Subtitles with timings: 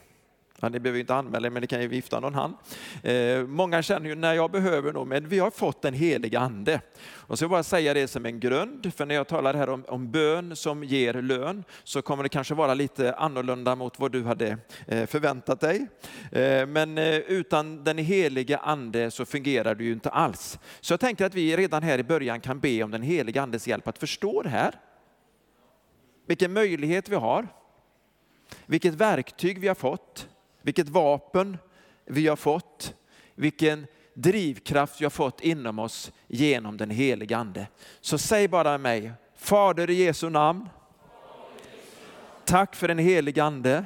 [0.61, 2.56] Ja, ni behöver inte anmäla er, men ni kan ju vifta någon hand.
[3.03, 6.81] Eh, många känner ju när jag behöver nog, men vi har fått en helig ande.
[7.14, 9.70] Och så vill jag bara säga det som en grund, för när jag talar här
[9.70, 14.11] om, om bön som ger lön, så kommer det kanske vara lite annorlunda mot vad
[14.11, 15.88] du hade eh, förväntat dig.
[16.31, 20.59] Eh, men eh, utan den heliga ande så fungerar det ju inte alls.
[20.81, 23.67] Så jag tänker att vi redan här i början kan be om den heliga andes
[23.67, 24.76] hjälp att förstå det här.
[26.28, 27.48] Vilken möjlighet vi har.
[28.66, 30.28] Vilket verktyg vi har fått
[30.66, 31.58] vilket vapen
[32.05, 32.94] vi har fått,
[33.35, 37.67] vilken drivkraft vi har fått inom oss genom den helige Ande.
[38.02, 40.69] Så säg bara mig, Fader i Jesu namn,
[42.45, 43.86] tack för den helige Ande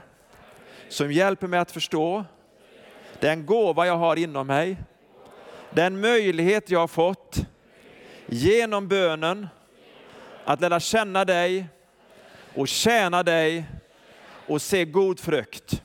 [0.90, 2.26] som hjälper mig att förstå
[3.20, 4.78] den gåva jag har inom mig,
[5.72, 7.46] den möjlighet jag har fått
[8.26, 9.48] genom bönen
[10.46, 11.68] att lära känna dig
[12.56, 13.66] och tjäna dig
[14.48, 15.84] och se god frukt.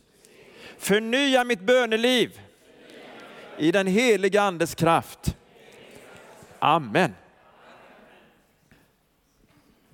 [0.85, 2.41] Förnya mitt böneliv
[3.59, 5.37] i den heliga Andes kraft.
[6.59, 7.15] Amen.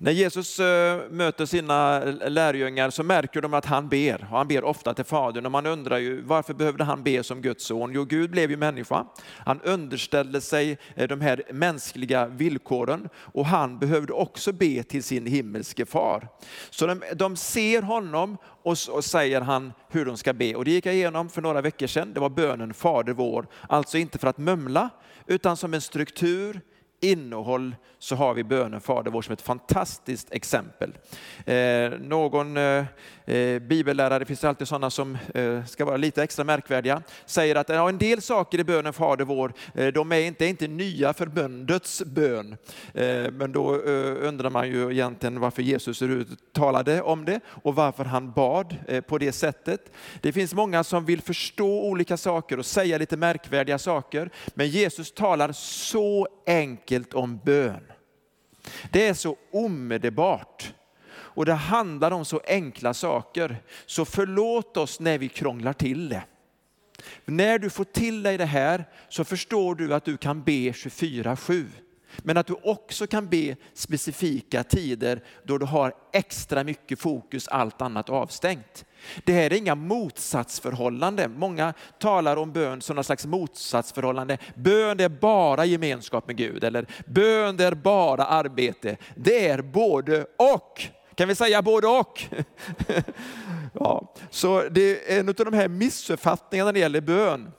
[0.03, 4.63] När Jesus eh, möter sina lärjungar så märker de att han ber, och han ber
[4.63, 5.45] ofta till Fadern.
[5.45, 7.91] Och man undrar ju varför behövde han be som Guds son?
[7.93, 9.05] Jo, Gud blev ju människa.
[9.37, 15.25] Han underställde sig eh, de här mänskliga villkoren och han behövde också be till sin
[15.25, 16.27] himmelske far.
[16.69, 20.55] Så de, de ser honom och, och säger han hur de ska be.
[20.55, 22.13] Och det gick jag igenom för några veckor sedan.
[22.13, 23.47] Det var bönen Fader vår.
[23.69, 24.89] Alltså inte för att mumla,
[25.27, 26.61] utan som en struktur,
[27.01, 30.97] innehåll så har vi bönen Fader vår som ett fantastiskt exempel.
[31.45, 32.85] Eh, någon eh,
[33.25, 37.69] eh bibellärare, det finns alltid sådana som eh, ska vara lite extra märkvärdiga, säger att
[37.69, 41.13] ja, en del saker i bönen Fader vår, eh, de är inte, är inte nya
[41.13, 42.57] förbundets bön.
[42.93, 46.03] Eh, men då eh, undrar man ju egentligen varför Jesus
[46.51, 49.91] talade om det och varför han bad eh, på det sättet.
[50.21, 55.11] Det finns många som vill förstå olika saker och säga lite märkvärdiga saker, men Jesus
[55.11, 57.91] talar så enkelt om bön.
[58.91, 60.73] Det är så omedelbart
[61.33, 63.57] och det handlar om så enkla saker.
[63.85, 66.23] Så förlåt oss när vi krånglar till det.
[67.25, 71.65] När du får till dig det här så förstår du att du kan be 24-7.
[72.17, 77.81] Men att du också kan be specifika tider då du har extra mycket fokus, allt
[77.81, 78.85] annat avstängt.
[79.23, 81.33] Det här är inga motsatsförhållanden.
[81.37, 84.37] Många talar om bön som någon slags motsatsförhållande.
[84.55, 88.97] Bön är bara gemenskap med Gud eller bön är bara arbete.
[89.15, 90.81] Det är både och.
[91.15, 92.25] Kan vi säga både och?
[93.73, 97.51] ja, så det är en av de här missuppfattningarna när det gäller bön.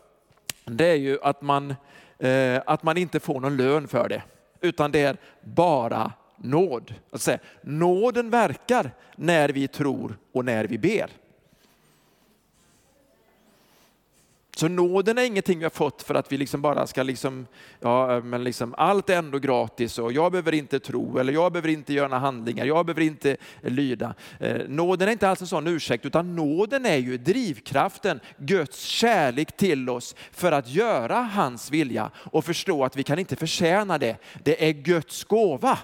[0.64, 1.74] Det är ju att man,
[2.18, 4.22] eh, att man inte får någon lön för det.
[4.60, 6.94] Utan det är bara nåd.
[7.12, 11.10] Alltså, nåden verkar när vi tror och när vi ber.
[14.56, 17.46] Så nåden är ingenting vi har fått för att vi liksom bara ska, liksom,
[17.80, 21.52] ja, eh, men liksom, allt är ändå gratis och jag behöver inte tro eller jag
[21.52, 24.14] behöver inte göra några handlingar, jag behöver inte eh, lyda.
[24.40, 29.56] Eh, nåden är inte alls en sån ursäkt utan nåden är ju drivkraften, Guds kärlek
[29.56, 34.16] till oss för att göra hans vilja och förstå att vi kan inte förtjäna det.
[34.42, 35.78] Det är Guds gåva.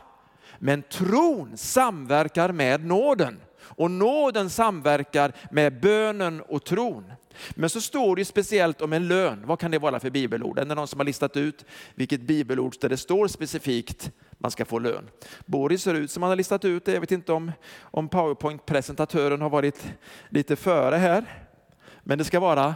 [0.59, 7.13] Men tron samverkar med nåden och nåden samverkar med bönen och tron.
[7.51, 9.43] Men så står det speciellt om en lön.
[9.47, 10.59] Vad kan det vara för bibelord?
[10.59, 11.65] Är det någon som har listat ut
[11.95, 15.11] vilket bibelord där det står specifikt man ska få lön.
[15.47, 16.93] Boris ser ut som han har listat ut det.
[16.93, 19.93] Jag vet inte om, om powerpoint-presentatören har varit
[20.29, 21.25] lite före här.
[22.03, 22.75] Men det ska vara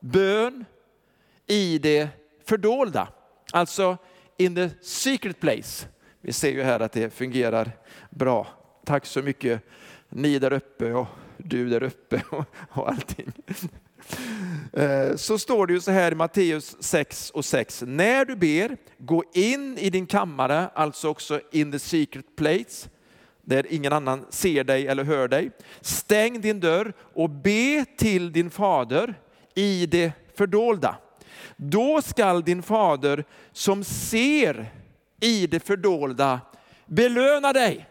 [0.00, 0.64] bön
[1.46, 2.08] i det
[2.44, 3.08] fördolda.
[3.52, 3.96] Alltså
[4.36, 5.86] in the secret place.
[6.20, 7.70] Vi ser ju här att det fungerar
[8.10, 8.46] bra.
[8.84, 9.62] Tack så mycket
[10.08, 12.22] ni där uppe och du där uppe
[12.70, 13.32] och allting.
[14.72, 17.82] Eh, så står det ju så här i Matteus 6 och 6.
[17.86, 22.88] När du ber, gå in i din kammare, alltså också in the secret place,
[23.42, 25.50] där ingen annan ser dig eller hör dig.
[25.80, 29.14] Stäng din dörr och be till din fader
[29.54, 30.96] i det fördolda.
[31.56, 34.72] Då skall din fader som ser
[35.20, 36.40] i det fördolda
[36.86, 37.86] belöna dig.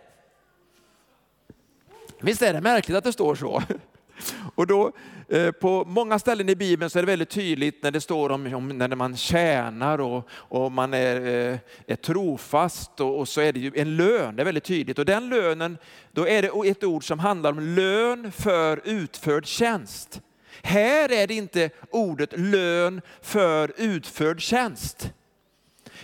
[2.21, 3.63] Visst är det märkligt att det står så?
[4.55, 4.91] Och då,
[5.31, 8.53] Eh, på många ställen i Bibeln så är det väldigt tydligt när det står om,
[8.53, 13.53] om när man tjänar och, och man är, eh, är trofast och, och, så är
[13.53, 14.99] det ju en lön, det är väldigt tydligt.
[14.99, 15.77] Och den lönen,
[16.11, 20.21] då är det ett ord som handlar om lön för utförd tjänst.
[20.63, 25.11] Här är det inte ordet lön för utförd tjänst.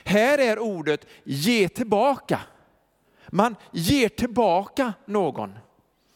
[0.04, 2.40] Här är ordet ge tillbaka.
[3.28, 5.54] Man ger tillbaka någon.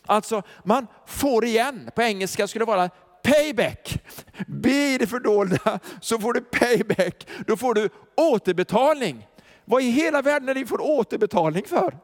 [0.09, 1.89] Alltså man får igen.
[1.95, 2.89] På engelska skulle det vara
[3.23, 4.03] payback.
[4.47, 7.27] Be i det fördolda så får du payback.
[7.47, 9.27] Då får du återbetalning.
[9.65, 11.97] Vad i hela världen är det vi får återbetalning för?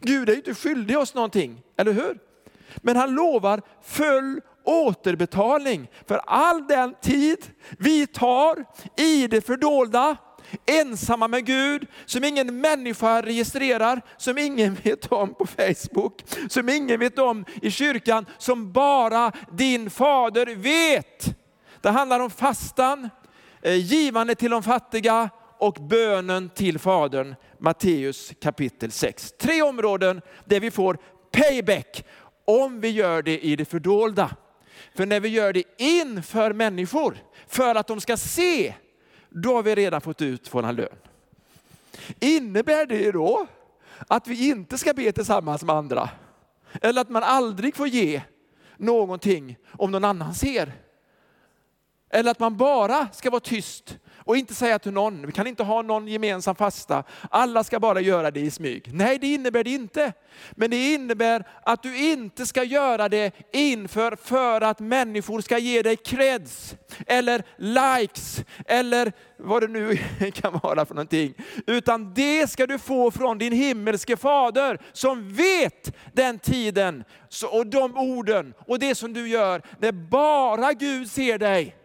[0.00, 2.18] Gud är ju inte skyldig oss någonting, eller hur?
[2.76, 7.38] Men han lovar full återbetalning för all den tid
[7.78, 8.64] vi tar
[8.96, 10.16] i det fördolda
[10.66, 17.00] ensamma med Gud, som ingen människa registrerar, som ingen vet om på Facebook, som ingen
[17.00, 21.36] vet om i kyrkan, som bara din fader vet.
[21.80, 23.10] Det handlar om fastan,
[23.62, 27.34] eh, givande till de fattiga och bönen till Fadern.
[27.58, 29.32] Matteus kapitel 6.
[29.38, 30.98] Tre områden där vi får
[31.32, 32.04] payback
[32.44, 34.36] om vi gör det i det fördolda.
[34.96, 37.16] För när vi gör det inför människor,
[37.46, 38.74] för att de ska se
[39.42, 40.88] då har vi redan fått ut vår lön.
[42.20, 43.46] Innebär det då
[44.08, 46.10] att vi inte ska be tillsammans med andra?
[46.82, 48.22] Eller att man aldrig får ge
[48.76, 50.72] någonting om någon annan ser?
[52.10, 55.62] Eller att man bara ska vara tyst och inte säga till någon, vi kan inte
[55.62, 58.90] ha någon gemensam fasta, alla ska bara göra det i smyg.
[58.92, 60.12] Nej, det innebär det inte.
[60.50, 65.82] Men det innebär att du inte ska göra det inför för att människor ska ge
[65.82, 66.76] dig creds,
[67.06, 69.96] eller likes, eller vad det nu
[70.34, 71.34] kan vara för någonting.
[71.66, 77.04] Utan det ska du få från din himmelske fader som vet den tiden
[77.52, 81.76] och de orden och det som du gör när bara Gud ser dig.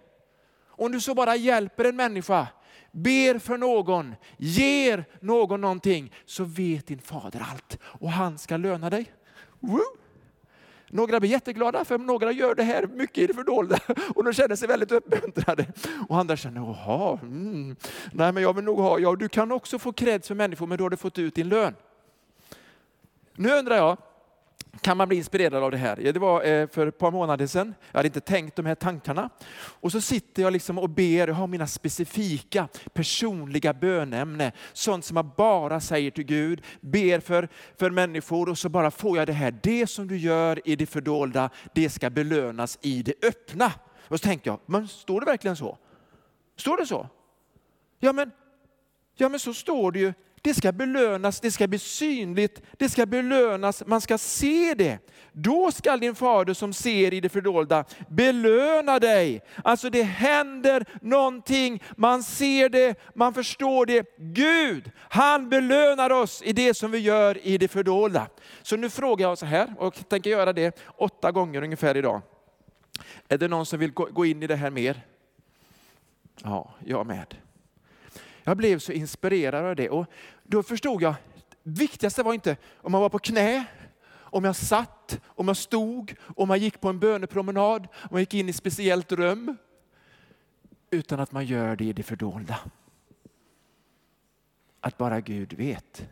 [0.81, 2.47] Om du så bara hjälper en människa,
[2.91, 8.89] ber för någon, ger någon någonting, så vet din fader allt och han ska löna
[8.89, 9.13] dig.
[9.59, 9.81] Woo!
[10.89, 13.79] Några blir jätteglada för några gör det här mycket i det fördolda
[14.15, 15.65] och de känner sig väldigt uppmuntrade.
[16.09, 17.75] Och andra känner, jaha, mm.
[18.13, 20.77] nej men jag vill nog ha, ja du kan också få kreds för människor men
[20.77, 21.75] då har du fått ut din lön.
[23.35, 23.97] Nu undrar jag,
[24.81, 25.95] kan man bli inspirerad av det här?
[25.95, 27.73] Det var eh, för ett par månader sedan.
[27.91, 29.29] Jag hade inte tänkt de här tankarna.
[29.53, 34.51] Och så sitter jag liksom och ber, jag har mina specifika personliga bönämne.
[34.73, 39.17] Sånt som jag bara säger till Gud, ber för, för människor och så bara får
[39.17, 39.59] jag det här.
[39.63, 43.71] Det som du gör i det fördolda, det ska belönas i det öppna.
[44.07, 45.77] Och så tänker jag, men står det verkligen så?
[46.55, 47.09] Står det så?
[47.99, 48.31] Ja men,
[49.15, 53.05] ja men så står det ju det ska belönas, det ska bli synligt, det ska
[53.05, 54.99] belönas, man ska se det.
[55.31, 59.41] Då skall din fader som ser i det fördolda belöna dig.
[59.63, 64.15] Alltså det händer någonting, man ser det, man förstår det.
[64.17, 68.27] Gud, han belönar oss i det som vi gör i det fördolda.
[68.61, 72.21] Så nu frågar jag så här, och tänker göra det åtta gånger ungefär idag.
[73.27, 75.01] Är det någon som vill gå in i det här mer?
[76.43, 77.35] Ja, jag med.
[78.43, 80.05] Jag blev så inspirerad av det och
[80.43, 81.15] då förstod jag,
[81.63, 83.65] viktigaste var inte om man var på knä,
[84.13, 88.33] om jag satt, om jag stod, om man gick på en bönepromenad, om man gick
[88.33, 89.57] in i ett speciellt rum.
[90.89, 92.59] Utan att man gör det i det fördolda.
[94.79, 96.09] Att bara Gud vet.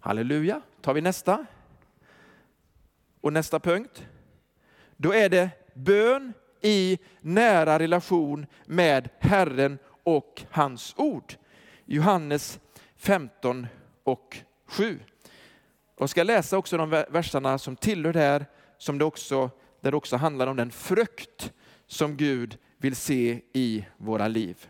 [0.00, 1.46] Halleluja, tar vi nästa.
[3.20, 4.06] Och nästa punkt.
[4.96, 11.34] Då är det bön i nära relation med Herren och hans ord.
[11.84, 12.60] Johannes
[12.96, 13.66] 15
[14.04, 14.36] och
[14.66, 14.98] 7.
[15.98, 18.46] Jag ska läsa också de verserna som tillhör där,
[18.78, 21.52] som det också, där det också handlar om den frukt
[21.86, 24.68] som Gud vill se i våra liv.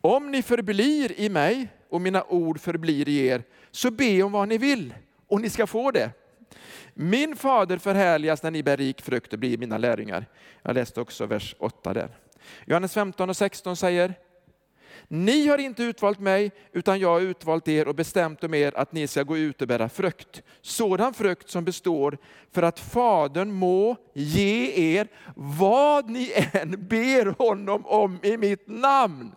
[0.00, 4.48] Om ni förblir i mig och mina ord förblir i er, så be om vad
[4.48, 4.94] ni vill
[5.26, 6.10] och ni ska få det.
[6.94, 10.26] Min fader förhärligas när ni bär rik frukt och blir mina lärjungar.
[10.62, 12.16] Jag läste också vers 8 där.
[12.66, 14.14] Johannes 15 och 16 säger,
[15.12, 18.92] ni har inte utvalt mig, utan jag har utvalt er och bestämt om er att
[18.92, 20.42] ni ska gå ut och bära frukt.
[20.62, 22.18] Sådan frukt som består
[22.52, 29.32] för att Fadern må ge er vad ni än ber honom om i mitt namn.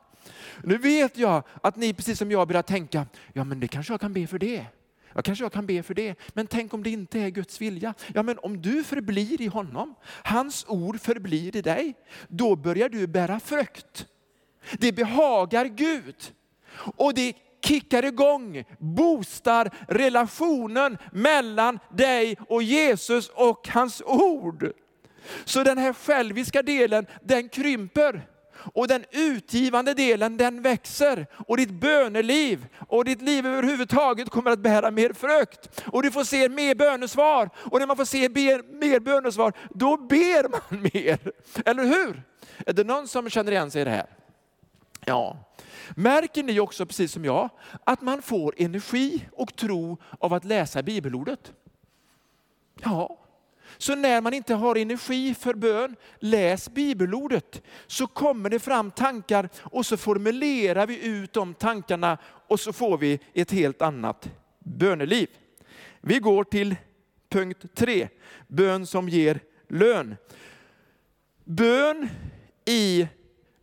[0.64, 4.02] Nu vet jag att ni precis som jag börjar tänka, ja men det kanske jag
[4.02, 4.66] kan be för det.
[5.14, 7.94] Ja, kanske jag kan be för det, men tänk om det inte är Guds vilja.
[8.14, 11.94] Ja, men om du förblir i honom, hans ord förblir i dig,
[12.28, 14.08] då börjar du bära frukt.
[14.72, 16.16] Det behagar Gud.
[16.96, 17.34] Och det
[17.66, 24.72] kickar igång, boostar relationen mellan dig och Jesus och hans ord.
[25.46, 28.28] Så den här själviska delen, den krymper.
[28.74, 31.28] Och den utgivande delen den växer.
[31.48, 35.82] Och ditt böneliv och ditt liv överhuvudtaget kommer att bära mer frukt.
[35.86, 37.50] Och du får se mer bönesvar.
[37.56, 41.32] Och när man får se mer bönesvar, då ber man mer.
[41.66, 42.24] Eller hur?
[42.66, 44.08] Är det någon som känner igen sig i det här?
[45.06, 45.38] Ja.
[45.96, 47.50] Märker ni också, precis som jag,
[47.84, 51.54] att man får energi och tro av att läsa bibelordet?
[52.82, 53.20] Ja.
[53.78, 57.62] Så när man inte har energi för bön, läs bibelordet.
[57.88, 62.98] Så kommer det fram tankar och så formulerar vi ut de tankarna och så får
[62.98, 65.28] vi ett helt annat böneliv.
[66.02, 66.76] Vi går till
[67.30, 68.08] punkt tre,
[68.48, 70.16] bön som ger lön.
[71.44, 72.10] Bön
[72.66, 73.08] i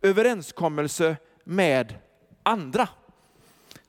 [0.01, 1.95] överenskommelse med
[2.43, 2.89] andra.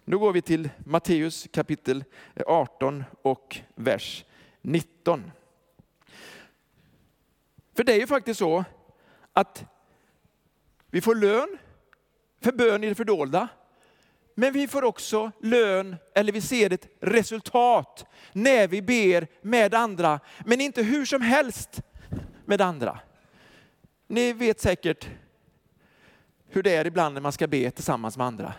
[0.05, 2.05] Nu går vi till Matteus kapitel
[2.47, 4.25] 18 och vers
[4.63, 5.31] 19.
[7.77, 8.65] För det är ju faktiskt så
[9.33, 9.65] att
[10.91, 11.59] vi får lön
[12.41, 13.49] för bön i det fördolda.
[14.35, 20.21] Men vi får också lön, eller vi ser ett resultat när vi ber med andra.
[20.45, 21.83] Men inte hur som helst
[22.45, 23.01] med andra.
[24.07, 25.09] Ni vet säkert
[26.57, 28.55] hur det är ibland när man ska be tillsammans med andra.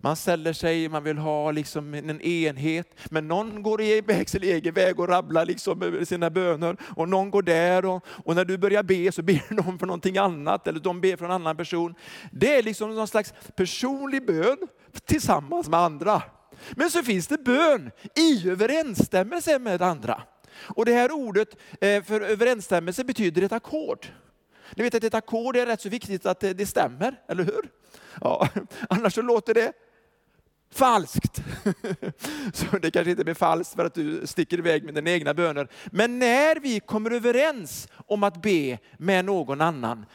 [0.00, 4.74] Man ställer sig, man vill ha liksom en enhet, men någon går iväg sin egen
[4.74, 8.82] väg och rabblar liksom sina böner och någon går där och, och, när du börjar
[8.82, 11.94] be så ber någon för någonting annat eller de ber för en annan person.
[12.32, 14.58] Det är liksom någon slags personlig bön
[15.04, 16.22] tillsammans med andra.
[16.70, 20.22] Men så finns det bön i överensstämmelse med andra.
[20.60, 21.48] Och det här ordet
[21.80, 24.06] eh, för överensstämmelse betyder ett ackord.
[24.76, 27.70] Ni vet att ett ackord är rätt så viktigt att det stämmer, eller hur?
[28.20, 28.48] Ja,
[28.88, 29.72] annars så låter det
[30.72, 31.42] falskt.
[32.52, 35.68] Så det kanske inte blir falskt för att du sticker iväg med dina egna böner.
[35.86, 40.06] Men när vi kommer överens om att be med någon annan,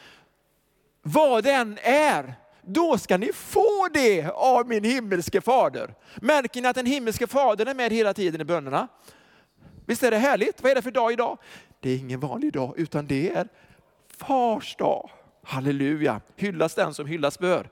[1.02, 5.94] vad det än är, då ska ni få det av min himmelske fader.
[6.16, 8.88] Märker ni att den himmelske fadern är med hela tiden i bönerna?
[9.86, 10.62] Visst är det härligt?
[10.62, 11.38] Vad är det för dag idag?
[11.80, 13.48] Det är ingen vanlig dag, utan det är
[14.18, 15.10] fars dag.
[15.42, 17.68] Halleluja, hyllas den som hyllas bör.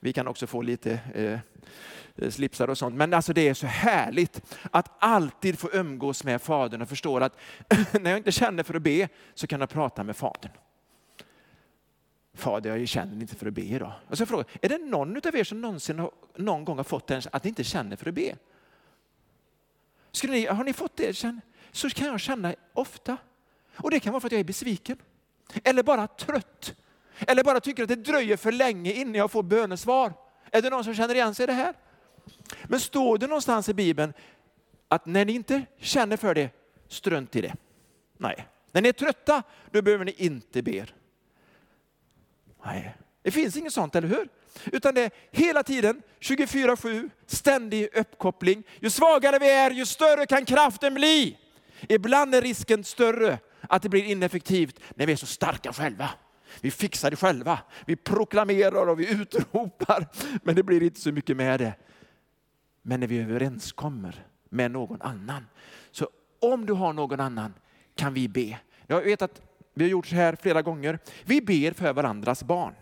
[0.00, 1.38] Vi kan också få lite eh,
[2.16, 2.94] eh, slipsar och sånt.
[2.94, 7.36] Men alltså det är så härligt att alltid få umgås med Fadern och förstå att
[8.00, 10.52] när jag inte känner för att be så kan jag prata med Fadern.
[12.34, 13.92] Fader, jag känner inte för att be idag.
[14.08, 17.06] Och så frågar är det någon av er som någonsin har, någon gång har fått
[17.06, 18.36] det att ni inte känner för att be?
[20.12, 21.16] Skulle ni, har ni fått det
[21.72, 23.16] så kan jag känna ofta.
[23.76, 24.98] Och det kan vara för att jag är besviken.
[25.64, 26.74] Eller bara trött.
[27.18, 30.12] Eller bara tycker att det dröjer för länge innan jag får bönesvar.
[30.50, 31.74] Är det någon som känner igen sig i det här?
[32.64, 34.12] Men står det någonstans i Bibeln
[34.88, 36.50] att när ni inte känner för det,
[36.88, 37.54] strunt i det.
[38.16, 38.46] Nej.
[38.72, 40.86] När ni är trötta, då behöver ni inte be.
[42.64, 44.28] Nej, det finns inget sånt, eller hur?
[44.64, 48.62] Utan det är hela tiden 24-7, ständig uppkoppling.
[48.80, 51.38] Ju svagare vi är, ju större kan kraften bli.
[51.88, 53.38] Ibland är risken större
[53.68, 56.10] att det blir ineffektivt när vi är så starka själva.
[56.60, 57.58] Vi fixar det själva.
[57.86, 60.08] Vi proklamerar och vi utropar,
[60.42, 61.74] men det blir inte så mycket med det.
[62.82, 65.46] Men när vi överenskommer med någon annan,
[65.90, 66.08] så
[66.40, 67.54] om du har någon annan
[67.94, 68.58] kan vi be.
[68.86, 69.42] Jag vet att
[69.74, 70.98] vi har gjort så här flera gånger.
[71.24, 72.74] Vi ber för varandras barn.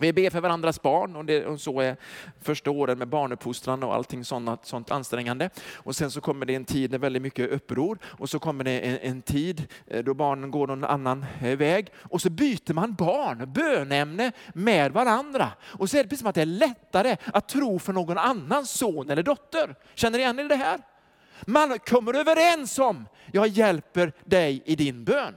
[0.00, 1.96] Vi ber för varandras barn och, det, och så är
[2.40, 5.50] första åren med barnuppfostran och allting sånt, sånt ansträngande.
[5.74, 8.80] Och sen så kommer det en tid med väldigt mycket uppror och så kommer det
[8.80, 12.94] en, en tid eh, då barnen går någon annan eh, väg och så byter man
[12.94, 15.48] barn, bönämne med varandra.
[15.62, 18.70] Och så är det precis som att det är lättare att tro för någon annans
[18.70, 19.74] son eller dotter.
[19.94, 20.80] Känner ni igen er i det här?
[21.46, 25.34] Man kommer överens om, jag hjälper dig i din bön.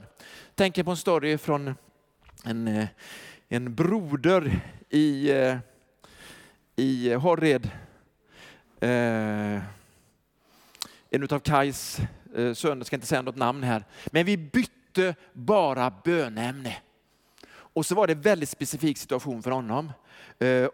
[0.54, 1.74] Tänker på en story från
[2.44, 2.86] en eh,
[3.48, 4.60] en broder
[4.90, 5.56] i, eh,
[6.76, 7.70] i Horred
[8.80, 9.62] eh,
[11.10, 12.00] en av Kajs
[12.36, 16.76] eh, söner, ska inte säga något namn här, men vi bytte bara bönämne.
[17.50, 19.92] Och så var det en väldigt specifik situation för honom.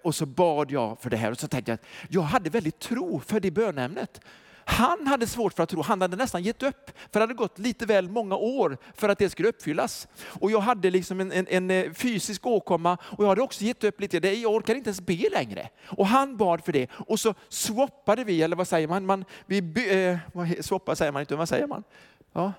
[0.03, 2.79] Och så bad jag för det här och så tänkte jag att jag hade väldigt
[2.79, 4.21] tro för det bönämnet.
[4.71, 6.91] Han hade svårt för att tro, han hade nästan gett upp.
[7.12, 10.09] För det hade gått lite väl många år för att det skulle uppfyllas.
[10.25, 13.85] Och jag hade liksom en, en, en eh, fysisk åkomma och jag hade också gett
[13.85, 14.29] upp lite.
[14.29, 15.69] Jag orkar inte ens be längre.
[15.89, 16.89] Och han bad för det.
[16.93, 19.07] Och så swappade vi, eller vad säger man?
[19.07, 20.19] man vi by, eh,
[20.61, 21.85] swappa säger man inte, vad säger man?
[22.33, 22.53] Ja.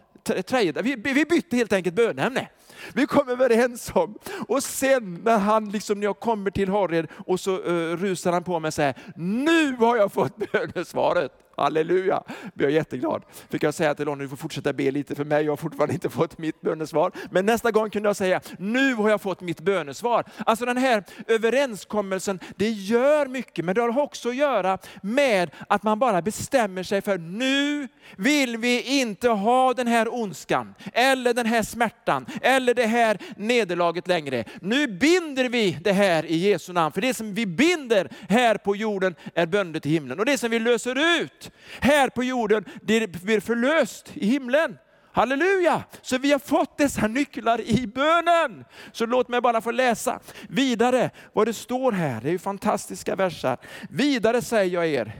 [0.83, 2.47] Vi, vi bytte helt enkelt bönämne.
[2.93, 4.17] Vi kom överens om.
[4.47, 8.43] Och sen när han liksom, när jag kommer till Harred, och så uh, rusar han
[8.43, 11.31] på mig och säger, nu har jag fått bönesvaret.
[11.57, 13.23] Halleluja, blir jag jätteglad.
[13.49, 15.93] Fick jag säga till honom, du får fortsätta be lite för mig, jag har fortfarande
[15.93, 17.11] inte fått mitt bönesvar.
[17.31, 20.25] Men nästa gång kunde jag säga, nu har jag fått mitt bönesvar.
[20.45, 25.83] Alltså den här överenskommelsen, det gör mycket, men det har också att göra med att
[25.83, 31.45] man bara bestämmer sig för, nu vill vi inte ha den här ondskan, eller den
[31.45, 34.43] här smärtan, eller det här nederlaget längre.
[34.61, 38.75] Nu binder vi det här i Jesu namn, för det som vi binder här på
[38.75, 40.19] jorden är bundet i himlen.
[40.19, 41.40] Och det som vi löser ut
[41.79, 44.77] här på jorden, det blir förlöst i himlen.
[45.13, 45.83] Halleluja!
[46.01, 48.65] Så vi har fått dessa nycklar i bönen.
[48.91, 50.19] Så låt mig bara få läsa
[50.49, 52.21] vidare vad det står här.
[52.21, 53.57] Det är ju fantastiska verser.
[53.89, 55.15] Vidare säger jag er,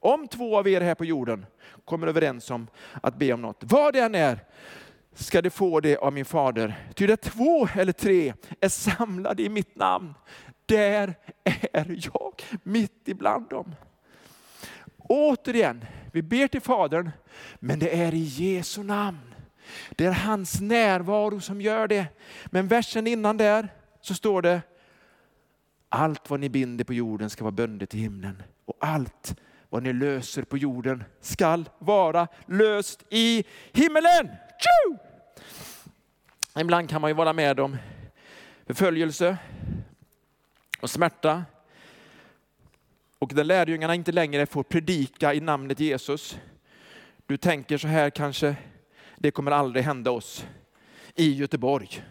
[0.00, 1.46] om två av er här på jorden
[1.84, 2.66] kommer överens om
[3.02, 4.38] att be om något, vad det än är,
[5.14, 6.88] ska de få det av min fader.
[6.94, 10.14] Ty där två eller tre är samlade i mitt namn,
[10.66, 11.14] där
[11.72, 13.74] är jag mitt ibland dem.
[15.08, 17.10] Återigen, vi ber till Fadern,
[17.54, 19.34] men det är i Jesu namn.
[19.90, 22.06] Det är hans närvaro som gör det.
[22.46, 23.68] Men versen innan där
[24.00, 24.62] så står det,
[25.88, 28.42] allt vad ni binder på jorden ska vara bundet i himlen.
[28.64, 29.36] Och allt
[29.68, 34.28] vad ni löser på jorden skall vara löst i himmelen.
[34.58, 34.96] Tju!
[36.60, 37.76] Ibland kan man ju vara med om
[38.66, 39.36] förföljelse
[40.80, 41.44] och smärta
[43.24, 46.38] och där lärjungarna inte längre får predika i namnet Jesus.
[47.26, 48.56] Du tänker så här kanske,
[49.16, 50.46] det kommer aldrig hända oss
[51.14, 52.04] i Göteborg.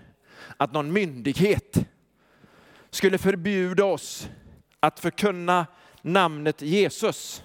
[0.58, 1.78] Att någon myndighet
[2.89, 4.30] skulle förbjuda oss
[4.80, 5.65] att förkunna
[6.02, 7.43] namnet Jesus.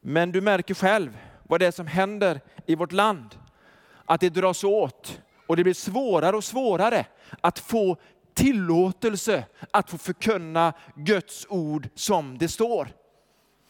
[0.00, 3.34] Men du märker själv vad det är som händer i vårt land.
[4.04, 7.06] Att det dras åt och det blir svårare och svårare
[7.40, 7.96] att få
[8.34, 12.88] tillåtelse att få förkunna Guds ord som det står.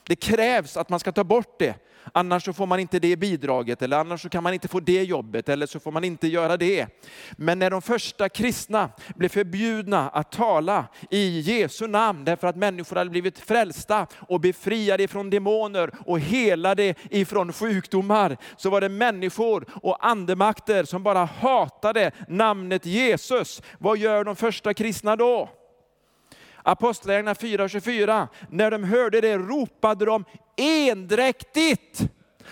[0.06, 1.74] Det krävs att man ska ta bort det,
[2.12, 5.02] annars så får man inte det bidraget, eller annars så kan man inte få det
[5.02, 6.86] jobbet, eller så får man inte göra det.
[7.32, 12.96] Men när de första kristna blev förbjudna att tala i Jesu namn, därför att människor
[12.96, 19.66] hade blivit frälsta och befriade från demoner och helade ifrån sjukdomar, så var det människor
[19.82, 23.62] och andemakter som bara hatade namnet Jesus.
[23.78, 25.48] Vad gör de första kristna då?
[26.62, 30.24] Apostlagärningarna 4.24, när de hörde det ropade de
[30.56, 32.00] endräktigt.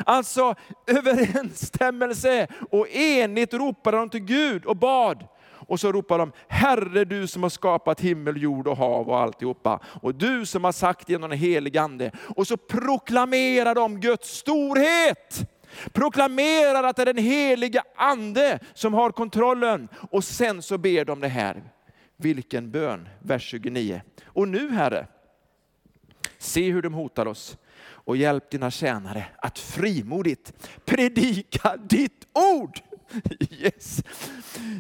[0.05, 0.55] Alltså
[0.87, 5.25] överensstämmelse och enigt ropade de till Gud och bad.
[5.71, 9.81] Och så ropar de, Herre du som har skapat himmel, jord och hav och alltihopa.
[10.03, 12.11] Och du som har sagt genom den helige Ande.
[12.37, 15.51] Och så proklamerar de Guds storhet.
[15.93, 19.89] Proklamerar att det är den heliga Ande som har kontrollen.
[20.11, 21.63] Och sen så ber de det här.
[22.21, 24.03] Vilken bön, vers 29.
[24.25, 25.07] Och nu Herre,
[26.39, 30.53] se hur de hotar oss och hjälp dina tjänare att frimodigt
[30.85, 32.81] predika ditt ord.
[33.51, 34.03] Yes.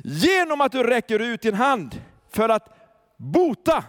[0.04, 2.00] Genom att du räcker ut din hand
[2.30, 2.76] för att
[3.16, 3.84] bota.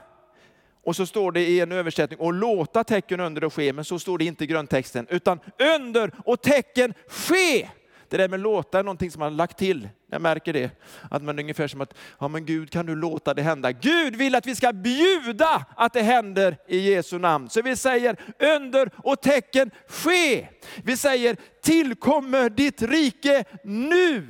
[0.83, 3.99] Och så står det i en översättning, och låta tecken under och ske, men så
[3.99, 5.39] står det inte i grundtexten, utan
[5.77, 7.69] under och tecken ske.
[8.11, 9.89] Det där med låta är någonting som man har lagt till.
[10.09, 10.71] Jag märker det.
[11.11, 13.71] Att man är ungefär som att, ja men Gud kan du låta det hända.
[13.71, 17.49] Gud vill att vi ska bjuda att det händer i Jesu namn.
[17.49, 20.47] Så vi säger under och tecken ske.
[20.83, 24.27] Vi säger tillkommer ditt rike nu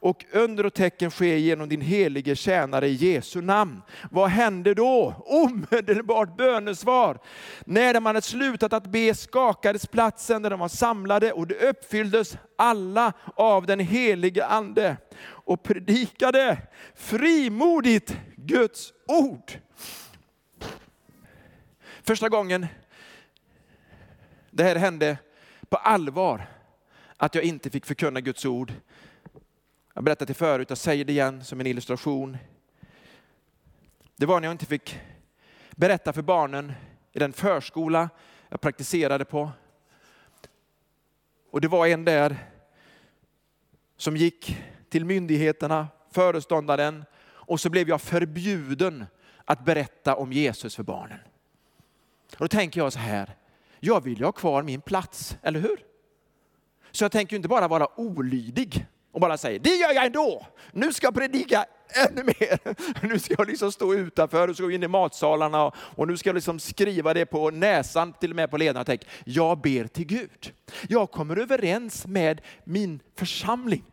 [0.00, 3.82] och under och tecken sker genom din helige tjänare i Jesu namn.
[4.10, 5.14] Vad hände då?
[5.26, 7.18] Omedelbart bönesvar.
[7.64, 12.36] När man hade slutat att be skakades platsen där de var samlade och det uppfylldes
[12.56, 16.58] alla av den helige ande och predikade
[16.94, 19.52] frimodigt Guds ord.
[22.02, 22.66] Första gången
[24.50, 25.18] det här hände
[25.68, 26.46] på allvar,
[27.16, 28.72] att jag inte fick förkunna Guds ord,
[29.94, 32.36] jag har berättat det förut, jag säger det igen som en illustration.
[34.16, 35.00] Det var när jag inte fick
[35.70, 36.72] berätta för barnen
[37.12, 38.08] i den förskola
[38.48, 39.50] jag praktiserade på.
[41.50, 42.36] Och det var en där
[43.96, 49.06] som gick till myndigheterna, föreståndaren, och så blev jag förbjuden
[49.44, 51.18] att berätta om Jesus för barnen.
[52.32, 53.36] Och då tänker jag så här,
[53.80, 55.84] jag vill ju ha kvar min plats, eller hur?
[56.90, 60.46] Så jag tänker inte bara vara olydig och bara säger, det gör jag ändå.
[60.72, 61.64] Nu ska jag predika
[62.08, 62.58] ännu mer.
[63.06, 66.34] Nu ska jag liksom stå utanför och gå in i matsalarna och nu ska jag
[66.34, 68.84] liksom skriva det på näsan, till och med på ledarna.
[68.84, 70.52] Tänk, jag ber till Gud.
[70.88, 73.84] Jag kommer överens med min församling.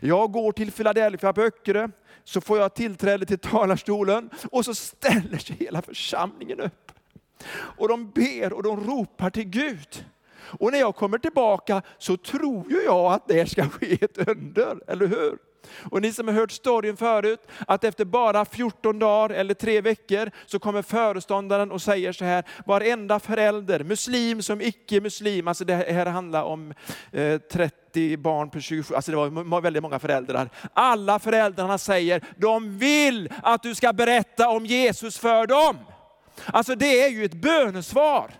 [0.00, 1.88] Jag går till Philadelphia på Öckerö,
[2.24, 6.92] så får jag tillträde till talarstolen och så ställer sig hela församlingen upp.
[7.50, 10.04] Och de ber och de ropar till Gud.
[10.58, 14.90] Och när jag kommer tillbaka så tror ju jag att det ska ske ett under,
[14.90, 15.38] eller hur?
[15.90, 20.30] Och ni som har hört storyn förut, att efter bara 14 dagar eller tre veckor
[20.46, 26.06] så kommer föreståndaren och säger så här, varenda förälder, muslim som icke-muslim, alltså det här
[26.06, 26.74] handlar om
[27.12, 30.50] eh, 30 barn per 27, alltså det var väldigt många föräldrar.
[30.72, 35.76] Alla föräldrarna säger, de vill att du ska berätta om Jesus för dem.
[36.44, 38.30] Alltså det är ju ett bönesvar.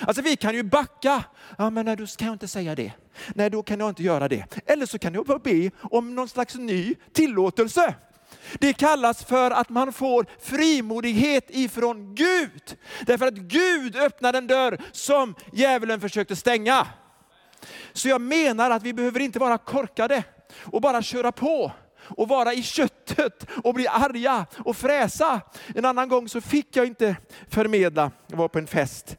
[0.00, 1.24] Alltså vi kan ju backa.
[1.58, 2.92] Ja, men nej, då kan jag inte säga det.
[3.34, 4.44] Nej, då kan jag inte göra det.
[4.66, 7.94] Eller så kan jag bara be om någon slags ny tillåtelse.
[8.58, 12.76] Det kallas för att man får frimodighet ifrån Gud.
[13.06, 16.86] Därför att Gud öppnar en dörr som djävulen försökte stänga.
[17.92, 20.22] Så jag menar att vi behöver inte vara korkade
[20.64, 21.72] och bara köra på
[22.10, 25.40] och vara i köttet och bli arga och fräsa.
[25.74, 27.16] En annan gång så fick jag inte
[27.48, 29.16] förmedla, jag var på en fest.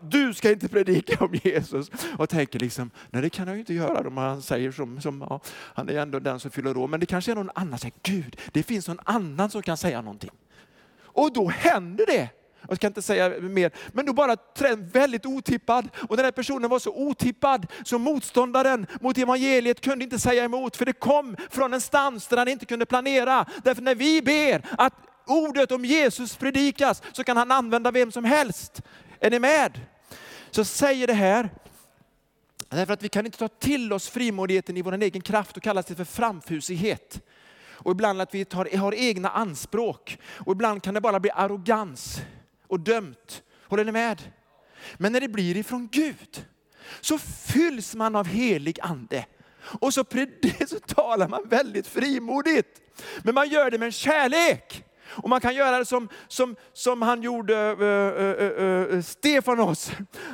[0.00, 1.90] Du ska inte predika om Jesus.
[2.18, 4.08] Och tänker liksom, nej det kan jag ju inte göra.
[4.08, 5.40] Om han säger som, som ja,
[5.74, 6.88] han är ändå den som fyller år.
[6.88, 9.76] Men det kanske är någon annan som säger, Gud, det finns någon annan som kan
[9.76, 10.30] säga någonting.
[11.02, 12.28] Och då händer det.
[12.68, 14.36] Jag ska inte säga mer, men då bara
[14.76, 15.88] väldigt otippad.
[16.08, 20.76] Och den här personen var så otippad så motståndaren mot evangeliet kunde inte säga emot,
[20.76, 23.46] för det kom från en stans där han inte kunde planera.
[23.64, 24.94] Därför när vi ber att
[25.26, 28.82] ordet om Jesus predikas så kan han använda vem som helst.
[29.20, 29.80] Är ni med?
[30.50, 31.50] Så säger det här,
[32.68, 35.86] därför att vi kan inte ta till oss frimodigheten i vår egen kraft och kallas
[35.86, 37.20] det för framfusighet.
[37.70, 40.18] Och ibland att vi tar, har egna anspråk.
[40.24, 42.20] Och ibland kan det bara bli arrogans
[42.68, 43.42] och dömt.
[43.64, 44.22] Håller ni med?
[44.96, 46.46] Men när det blir ifrån Gud
[47.00, 49.26] så fylls man av helig ande.
[49.60, 50.04] Och så,
[50.66, 52.80] så talar man väldigt frimodigt.
[53.22, 54.84] Men man gör det med en kärlek.
[55.10, 59.90] Och man kan göra det som, som, som han gjorde uh, uh, uh, Stefanos.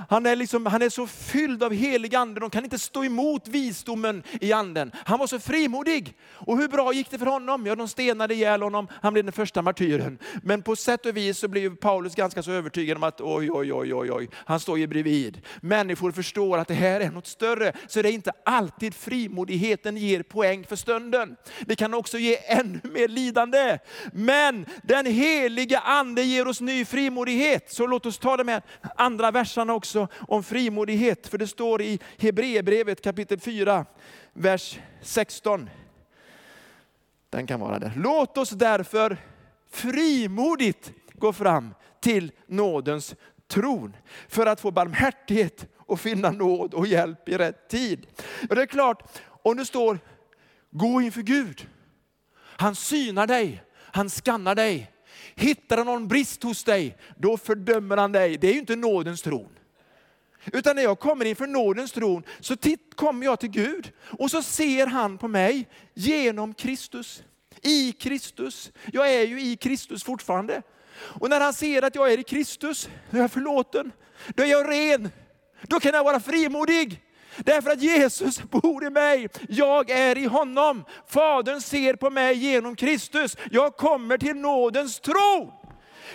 [0.09, 3.49] Han är, liksom, han är så fylld av helig ande, de kan inte stå emot
[3.49, 4.93] visdomen i anden.
[4.95, 6.17] Han var så frimodig.
[6.33, 7.67] Och hur bra gick det för honom?
[7.67, 10.19] Ja, de stenade ihjäl honom, han blev den första martyren.
[10.43, 13.73] Men på sätt och vis så blev Paulus ganska så övertygad om att oj, oj,
[13.73, 15.41] oj, oj, oj, han står ju bredvid.
[15.61, 20.23] Människor förstår att det här är något större, så det är inte alltid frimodigheten ger
[20.23, 21.37] poäng för stunden.
[21.67, 23.79] Det kan också ge ännu mer lidande.
[24.13, 27.73] Men den helige ande ger oss ny frimodighet.
[27.73, 28.63] Så låt oss ta de här
[28.97, 31.27] andra verserna också om frimodighet.
[31.27, 33.87] För det står i Hebreerbrevet kapitel 4,
[34.33, 35.71] vers 16.
[37.31, 37.93] Den kan vara där.
[37.97, 39.17] Låt oss därför
[39.71, 43.15] frimodigt gå fram till nådens
[43.49, 43.97] tron
[44.29, 48.07] för att få barmhärtighet och finna nåd och hjälp i rätt tid.
[48.49, 49.03] Och det är klart,
[49.43, 49.99] om det står
[50.71, 51.69] gå inför Gud.
[52.37, 53.63] Han synar dig
[53.95, 54.91] han skannar dig.
[55.35, 58.39] Hittar han någon brist hos dig, då fördömer han dig.
[58.39, 59.59] Det är ju inte nådens tron.
[60.53, 62.57] Utan när jag kommer inför nådens tron så
[62.95, 67.23] kommer jag till Gud och så ser han på mig genom Kristus.
[67.63, 68.73] I Kristus.
[68.93, 70.63] Jag är ju i Kristus fortfarande.
[70.97, 73.93] Och när han ser att jag är i Kristus, då är jag förlåten.
[74.29, 75.11] Då är jag ren.
[75.63, 77.04] Då kan jag vara frimodig.
[77.37, 80.85] Därför att Jesus bor i mig, jag är i honom.
[81.07, 83.37] Fadern ser på mig genom Kristus.
[83.51, 85.53] Jag kommer till nådens tron.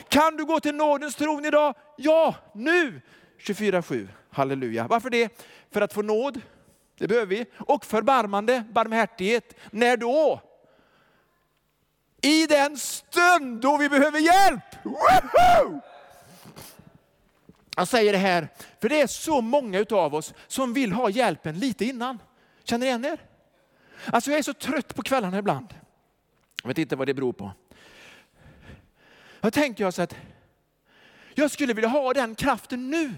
[0.10, 1.76] Kan du gå till nådens tron idag?
[1.98, 3.02] Ja, nu!
[3.40, 4.88] 24-7, halleluja.
[4.88, 5.42] Varför det?
[5.72, 6.42] För att få nåd,
[6.98, 7.46] det behöver vi.
[7.58, 9.56] Och förbarmande, barmhärtighet.
[9.72, 10.42] När då?
[12.22, 14.64] I den stund då vi behöver hjälp!
[14.84, 15.82] Woohoo!
[17.80, 18.48] Jag säger det här,
[18.82, 22.20] för det är så många av oss som vill ha hjälpen lite innan.
[22.64, 23.20] Känner ni igen er?
[24.06, 25.74] Alltså jag är så trött på kvällarna ibland.
[26.64, 27.52] Jag vet inte vad det beror på.
[29.42, 30.16] Jag tänker jag så att
[31.34, 33.14] jag skulle vilja ha den kraften nu.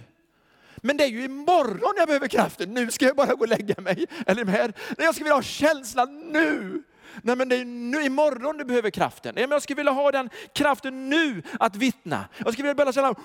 [0.76, 2.74] Men det är ju imorgon jag behöver kraften.
[2.74, 4.06] Nu ska jag bara gå och lägga mig.
[4.28, 4.74] Eller här.
[4.98, 6.84] Jag skulle vilja ha känslan nu.
[7.24, 9.36] Nej men det är nu, imorgon du behöver kraften.
[9.36, 12.26] Nej, men jag skulle vilja ha den kraften nu att vittna.
[12.38, 13.16] Jag skulle vilja börja känna,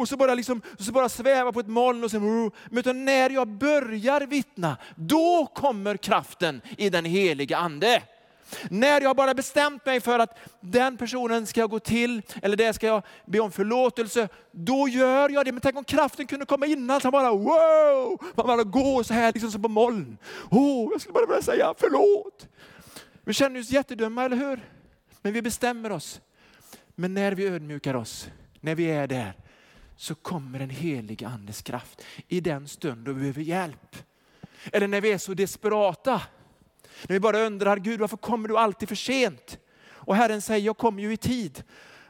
[0.00, 3.48] och så bara, liksom, så bara sväva på ett moln och sen, men när jag
[3.48, 8.02] börjar vittna, då kommer kraften i den heliga ande.
[8.70, 12.72] När jag bara bestämt mig för att den personen ska jag gå till, eller det
[12.72, 15.52] ska jag be om förlåtelse, då gör jag det.
[15.52, 18.18] Men tänk om kraften kunde komma innan, så alltså bara wow!
[18.34, 20.18] Man bara går så här liksom som på moln.
[20.50, 22.48] Oh, jag skulle bara vilja säga förlåt.
[23.30, 24.60] Vi känner oss jättedumma, eller hur?
[25.22, 26.20] Men vi bestämmer oss.
[26.94, 28.28] Men när vi ödmjukar oss,
[28.60, 29.32] när vi är där,
[29.96, 33.96] så kommer en helig andes kraft i den stund då vi behöver hjälp.
[34.72, 36.22] Eller när vi är så desperata
[37.06, 39.58] när vi bara undrar, Gud varför kommer du alltid för sent?
[39.88, 41.62] Och Herren säger, jag kommer ju i tid.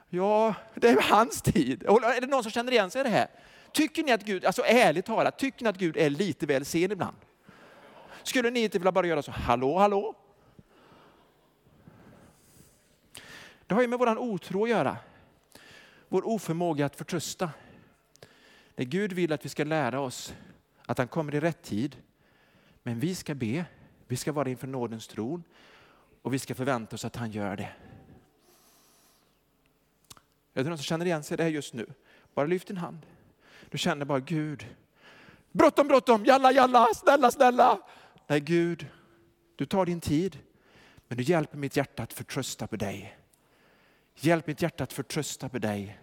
[0.09, 1.83] Ja, det är hans tid.
[1.83, 3.29] Är det någon som känner igen sig i det här?
[3.73, 6.93] Tycker ni att Gud, alltså ärligt talat, tycker ni att Gud är lite väl sen
[6.93, 7.17] ibland?
[8.23, 10.15] Skulle ni inte vilja bara göra så, hallå, hallå?
[13.71, 14.97] Det har ju med vår otro att göra.
[16.09, 17.51] Vår oförmåga att förtrösta.
[18.77, 20.35] När Gud vill att vi ska lära oss
[20.87, 21.97] att han kommer i rätt tid,
[22.83, 23.65] men vi ska be
[24.07, 25.43] vi ska vara inför nådens tron
[26.23, 27.73] och vi ska förvänta oss att han gör det.
[30.55, 31.87] Är det någon som känner igen sig i det här just nu?
[32.35, 33.07] Bara lyft din hand.
[33.69, 34.67] Du känner bara Gud,
[35.53, 37.79] bråttom, bråttom, jalla, jalla, snälla, snälla.
[38.27, 38.87] Nej Gud,
[39.57, 40.39] du tar din tid,
[41.09, 43.20] men du hjälper mitt hjärta att förtrösta på dig.
[44.23, 45.99] Hjälp mitt hjärta att förtrösta på dig.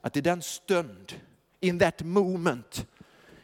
[0.00, 1.12] Att i den stund,
[1.60, 2.86] in that moment,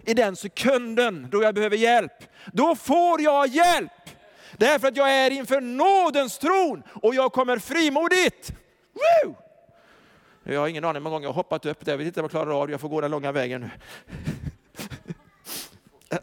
[0.04, 2.12] i den sekunden då jag behöver hjälp,
[2.52, 3.92] då får jag hjälp.
[4.56, 8.52] Därför att jag är inför nådens tron och jag kommer frimodigt.
[8.92, 9.34] Woo!
[10.42, 12.20] Jag har ingen aning hur många gånger jag har hoppat upp där, jag vet inte
[12.20, 13.70] om jag klarar av det, jag får gå den långa vägen nu.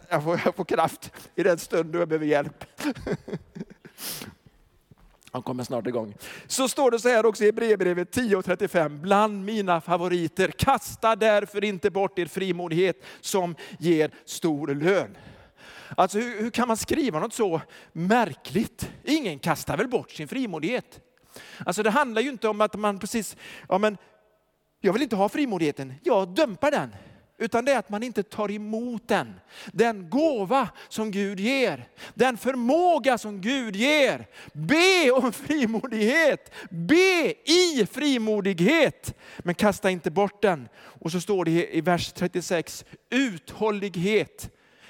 [0.10, 2.66] Jag får, jag får kraft i den stund då jag behöver hjälp.
[5.36, 6.16] Han kommer snart igång.
[6.48, 10.48] Så står det så här också i brevbrevet 10.35, bland mina favoriter.
[10.48, 15.18] Kasta därför inte bort er frimodighet som ger stor lön.
[15.98, 17.62] Alltså hur, hur, kan man skriva något så
[17.94, 18.92] märkligt?
[19.04, 21.00] Ingen kastar väl bort sin frimodighet?
[21.66, 23.38] Alltså det handlar ju inte om att man precis,
[23.70, 23.98] ja men
[24.82, 26.96] jag vill inte ha frimodigheten, jag dömpar den.
[27.38, 29.40] Utan det är att man inte tar emot den.
[29.72, 31.88] Den gåva som Gud ger.
[32.14, 34.28] Den förmåga som Gud ger.
[34.54, 36.52] Be om frimodighet.
[36.70, 39.14] Be i frimodighet.
[39.38, 40.68] Men kasta inte bort den.
[41.02, 44.50] Och så står det i vers 36, uthållighet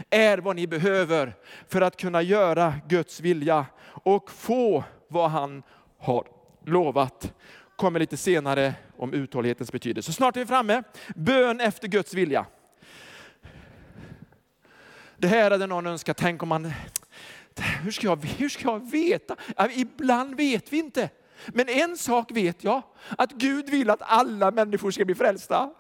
[0.10, 1.34] är vad ni behöver
[1.68, 5.64] för att kunna göra Guds vilja och få vad han
[6.00, 6.28] har
[6.66, 7.34] lovat.
[7.76, 10.12] Kommer lite senare om uthållighetens betydelse.
[10.12, 10.84] Så snart är vi framme.
[11.16, 12.46] Bön efter Guds vilja.
[15.18, 16.72] Det här hade någon önskat, tänk om man,
[17.84, 19.36] hur ska jag, hur ska jag veta?
[19.76, 21.10] Ibland vet vi inte.
[21.48, 22.82] Men en sak vet jag,
[23.18, 25.74] att Gud vill att alla människor ska bli frälsta.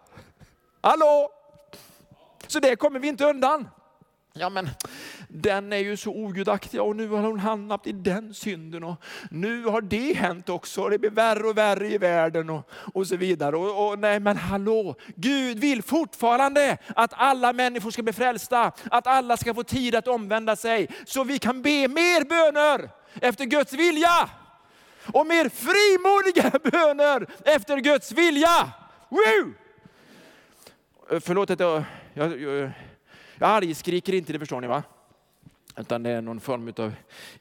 [0.81, 1.29] Hallå!
[2.47, 3.67] Så det kommer vi inte undan.
[4.37, 4.69] Ja men
[5.27, 9.65] den är ju så ogudaktig och nu har hon hamnat i den synden och nu
[9.65, 13.15] har det hänt också och det blir värre och värre i världen och, och så
[13.15, 13.57] vidare.
[13.57, 19.07] Och, och, nej men hallå, Gud vill fortfarande att alla människor ska bli frälsta, att
[19.07, 22.89] alla ska få tid att omvända sig så vi kan be mer böner
[23.21, 24.29] efter Guds vilja.
[25.13, 28.71] Och mer frimodiga böner efter Guds vilja.
[29.09, 29.53] Woo!
[31.19, 32.71] Förlåt att jag, jag, jag
[33.37, 34.83] jag argskriker inte, det förstår ni va?
[35.77, 36.93] Utan det är någon form av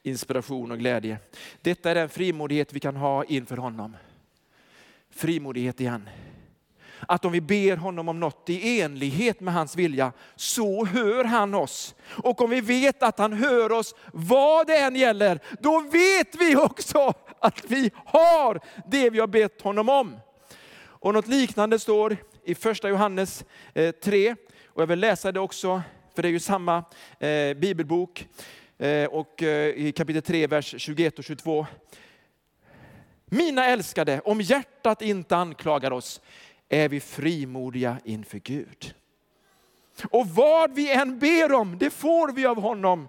[0.03, 1.19] inspiration och glädje.
[1.63, 3.97] Detta är den frimodighet vi kan ha inför honom.
[5.11, 6.09] Frimodighet igen.
[7.09, 11.55] Att om vi ber honom om något i enlighet med hans vilja, så hör han
[11.55, 11.95] oss.
[12.07, 16.57] Och om vi vet att han hör oss, vad det än gäller, då vet vi
[16.57, 20.17] också att vi har det vi har bett honom om.
[20.77, 24.37] Och något liknande står i första Johannes eh, 3,
[24.75, 25.83] och jag vill läsa det också,
[26.15, 26.85] för det är ju samma
[27.19, 28.29] eh, bibelbok.
[28.79, 31.67] Eh, och eh, i kapitel 3, vers 21 och 22.
[33.25, 36.21] Mina älskade, om hjärtat inte anklagar oss
[36.69, 38.95] är vi frimodiga inför Gud.
[40.11, 43.09] Och vad vi än ber om, det får vi av honom,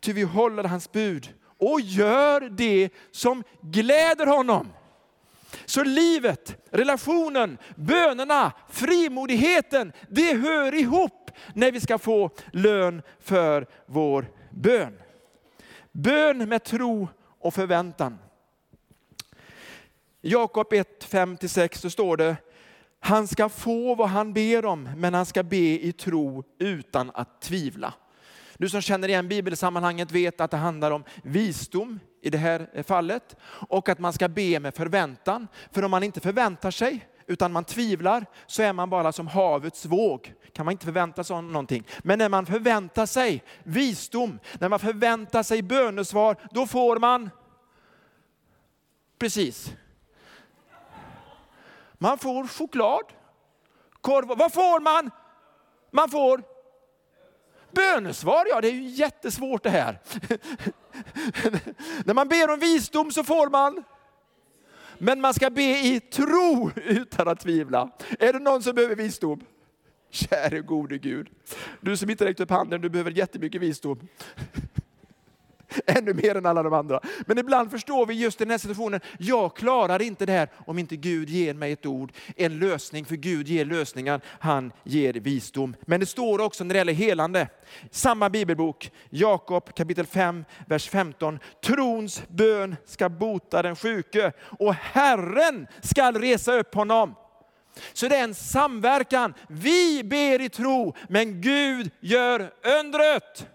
[0.00, 4.72] ty vi håller hans bud och gör det som gläder honom.
[5.64, 14.26] Så livet, relationen, bönerna, frimodigheten, det hör ihop när vi ska få lön för vår
[14.50, 14.98] bön.
[15.92, 18.18] Bön med tro och förväntan.
[20.20, 22.36] Jakob 1, 5-6 så står det,
[23.00, 27.40] han ska få vad han ber om, men han ska be i tro utan att
[27.40, 27.94] tvivla.
[28.58, 33.36] Du som känner igen bibelsammanhanget vet att det handlar om visdom i det här fallet
[33.68, 35.48] och att man ska be med förväntan.
[35.70, 39.86] För om man inte förväntar sig utan man tvivlar så är man bara som havets
[39.86, 40.34] våg.
[40.52, 41.84] Kan man inte förvänta sig någonting.
[41.98, 47.30] Men när man förväntar sig visdom, när man förväntar sig bönesvar, då får man
[49.18, 49.72] precis.
[51.94, 53.04] Man får choklad,
[54.00, 54.38] korv.
[54.38, 55.10] Vad får man?
[55.90, 56.53] Man får
[57.74, 58.46] bönesvar.
[58.48, 59.98] Ja, det är ju jättesvårt det här.
[62.04, 63.84] när man ber om visdom så får man
[64.98, 67.90] men man ska be i tro utan att tvivla.
[68.18, 69.40] Är det någon som behöver visdom?
[70.10, 71.28] Käre gode Gud,
[71.80, 74.08] du som inte räckte upp handen, du behöver jättemycket visdom.
[75.86, 77.00] Ännu mer än alla de andra.
[77.26, 80.78] Men ibland förstår vi just i den här situationen, jag klarar inte det här om
[80.78, 83.04] inte Gud ger mig ett ord, en lösning.
[83.04, 85.76] För Gud ger lösningar, han ger visdom.
[85.86, 87.48] Men det står också när det gäller helande,
[87.90, 91.38] samma bibelbok, Jakob kapitel 5, vers 15.
[91.64, 97.14] Trons bön ska bota den sjuke och Herren ska resa upp honom.
[97.92, 99.34] Så det är en samverkan.
[99.48, 103.46] Vi ber i tro, men Gud gör undret.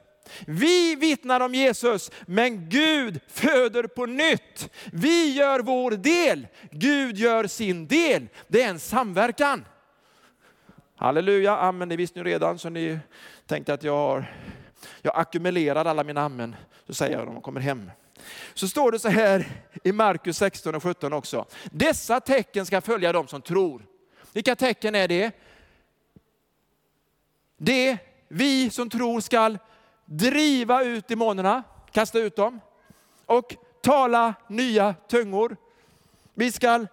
[0.48, 4.70] Vi vittnar om Jesus, men Gud föder på nytt.
[4.94, 8.28] Vi gör vår del, Gud gör sin del.
[8.48, 9.65] Det är en samverkan.
[10.96, 13.00] Halleluja, amen, det visste ni redan så ni
[13.46, 14.34] tänkte att jag har,
[15.02, 16.56] jag ackumulerar alla mina amen.
[16.88, 17.92] Så säger jag när de kommer hem.
[18.54, 19.46] Så står det så här
[19.84, 21.46] i Markus 16 och 17 också.
[21.72, 23.86] Dessa tecken ska följa dem som tror.
[24.34, 25.32] Vilka tecken är det?
[27.58, 29.58] Det vi som tror skall
[30.10, 32.60] driva ut demonerna, kasta ut dem
[33.26, 35.58] och tala nya tungor.
[36.34, 36.86] Vi ska,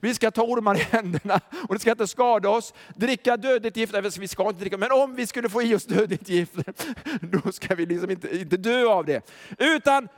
[0.00, 2.74] vi ska ta ormar i händerna och det ska inte skada oss.
[2.96, 6.28] Dricka dödligt gift, vi ska inte dricka, men om vi skulle få i oss dödligt
[6.28, 6.54] gift,
[7.20, 9.30] då ska vi liksom inte, inte dö av det.
[9.58, 10.08] Utan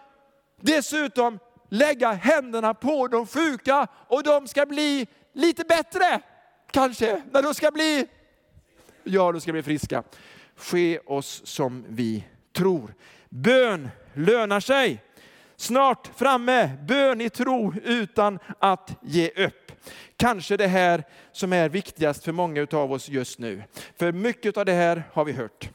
[0.61, 6.21] dessutom lägga händerna på de sjuka och de ska bli lite bättre.
[6.71, 8.07] Kanske, när de ska bli,
[9.05, 10.03] ja de ska bli friska
[10.57, 12.95] ske oss som vi tror.
[13.29, 15.03] Bön lönar sig.
[15.57, 19.73] Snart framme, bön i tro utan att ge upp.
[20.17, 23.63] Kanske det här som är viktigast för många av oss just nu.
[23.97, 25.71] För mycket av det här har vi hört.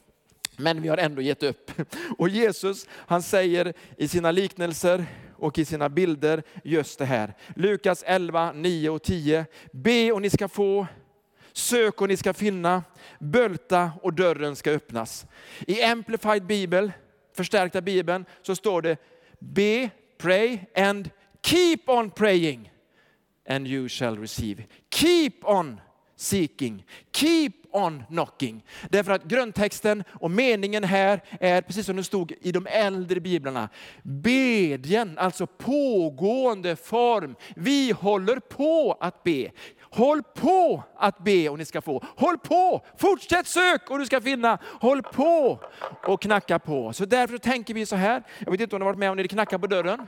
[0.58, 1.72] Men vi har ändå gett upp.
[2.18, 7.34] Och Jesus han säger i sina liknelser och i sina bilder just det här.
[7.56, 9.46] Lukas 11, 9 och 10.
[9.72, 10.88] Be och ni ska få,
[11.54, 12.84] Sök och ni ska finna,
[13.20, 15.26] bölta och dörren ska öppnas.
[15.68, 16.92] I Amplified Bibel,
[17.36, 18.98] förstärkta Bibeln, så står det
[19.40, 21.10] be, pray and
[21.44, 22.72] keep on praying
[23.50, 24.64] and you shall receive.
[24.90, 25.82] Keep on
[26.16, 28.64] seeking, keep on knocking.
[28.90, 33.70] Därför att grundtexten och meningen här är precis som det stod i de äldre biblarna.
[34.04, 37.36] Bedjen, alltså pågående form.
[37.56, 39.52] Vi håller på att be.
[39.82, 42.04] Håll på att be och ni ska få.
[42.18, 44.58] Håll på, fortsätt sök och du ska finna.
[44.64, 45.60] Håll på
[46.04, 46.94] och knacka på.
[46.94, 48.24] Så därför tänker vi så här.
[48.40, 50.08] Jag vet inte om du har varit med om när det knackar på dörren.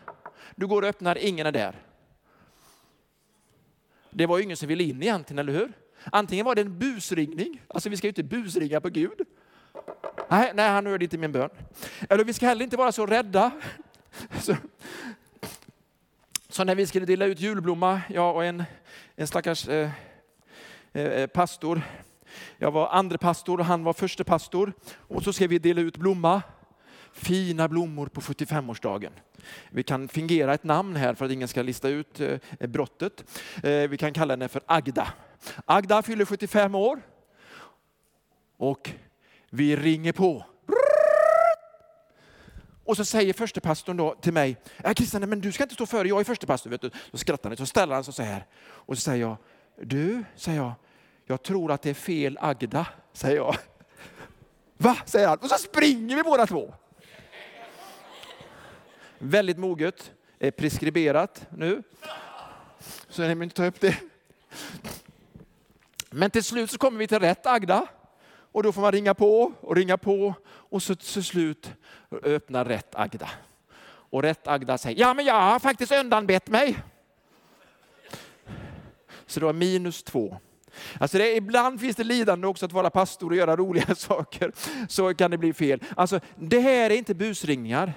[0.55, 1.75] Du går och öppnar, ingen är där.
[4.09, 5.71] Det var ju ingen som ville in egentligen, eller hur?
[6.05, 9.21] Antingen var det en busringning, alltså vi ska ju inte busringa på Gud.
[10.29, 11.49] Nej, nej han hörde inte min bön.
[12.09, 13.51] Eller vi ska heller inte vara så rädda.
[14.39, 14.55] Så,
[16.49, 18.63] så när vi skulle dela ut julblomma, jag och en,
[19.15, 19.89] en stackars eh,
[20.93, 21.81] eh, pastor,
[22.57, 24.73] jag var andre pastor och han var förste pastor.
[24.97, 26.41] Och så ska vi dela ut blomma.
[27.13, 29.11] Fina blommor på 75-årsdagen.
[29.69, 33.23] Vi kan fingera ett namn här för att ingen ska lista ut eh, brottet.
[33.63, 35.13] Eh, vi kan kalla henne för Agda.
[35.65, 37.01] Agda fyller 75 år.
[38.57, 38.89] Och
[39.49, 40.45] vi ringer på.
[42.85, 46.07] Och så säger förstepastorn då till mig, äh, Christian, men du ska inte stå före,
[46.07, 46.69] jag är förstepastor.
[46.69, 46.89] Vet du.
[47.11, 48.45] Så skrattar han, så ställer han sig så här.
[48.63, 49.37] Och så säger jag,
[49.81, 50.73] du, säger jag,
[51.25, 53.55] jag tror att det är fel Agda, säger jag.
[54.77, 55.37] Va, säger han.
[55.37, 56.73] Och så springer vi båda två.
[59.23, 61.83] Väldigt moget, är preskriberat nu.
[63.09, 63.97] Så jag inte ta upp det.
[66.09, 67.87] Men till slut så kommer vi till rätt Agda.
[68.51, 71.71] Och då får man ringa på och ringa på och så till slut
[72.23, 73.29] öppnar rätt Agda.
[73.83, 76.77] Och rätt Agda säger, ja men jag har faktiskt undanbett mig.
[79.25, 80.37] Så det var minus två.
[80.99, 84.51] Alltså det, ibland finns det lidande också att vara pastor och göra roliga saker.
[84.87, 85.83] Så kan det bli fel.
[85.95, 87.93] Alltså, det här är inte busringningar.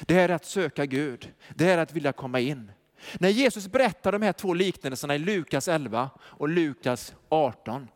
[0.00, 1.32] Det är att söka Gud.
[1.54, 2.72] Det är att vilja komma in.
[3.18, 7.88] När Jesus berättar de här två liknelserna i Lukas 11 och Lukas 18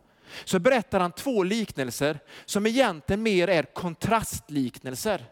[0.45, 5.25] så berättar han två liknelser som egentligen mer är kontrastliknelser.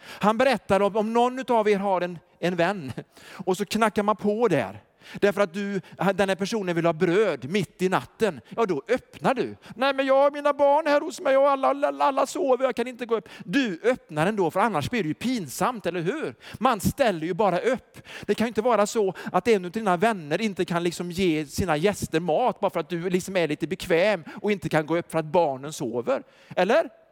[0.00, 2.92] Han berättar om, om någon av er har en, en vän
[3.28, 4.83] och så knackar man på där.
[5.20, 5.80] Därför att du,
[6.14, 8.40] den här personen vill ha bröd mitt i natten.
[8.56, 9.56] Ja, då öppnar du.
[9.76, 12.76] Nej, men jag har mina barn här hos mig och alla, alla, alla sover, jag
[12.76, 13.28] kan inte gå upp.
[13.44, 16.34] Du öppnar ändå, för annars blir det ju pinsamt, eller hur?
[16.58, 18.02] Man ställer ju bara upp.
[18.26, 21.46] Det kan ju inte vara så att en av dina vänner inte kan liksom ge
[21.46, 24.96] sina gäster mat bara för att du liksom är lite bekväm och inte kan gå
[24.96, 26.22] upp för att barnen sover.
[26.56, 27.03] Eller?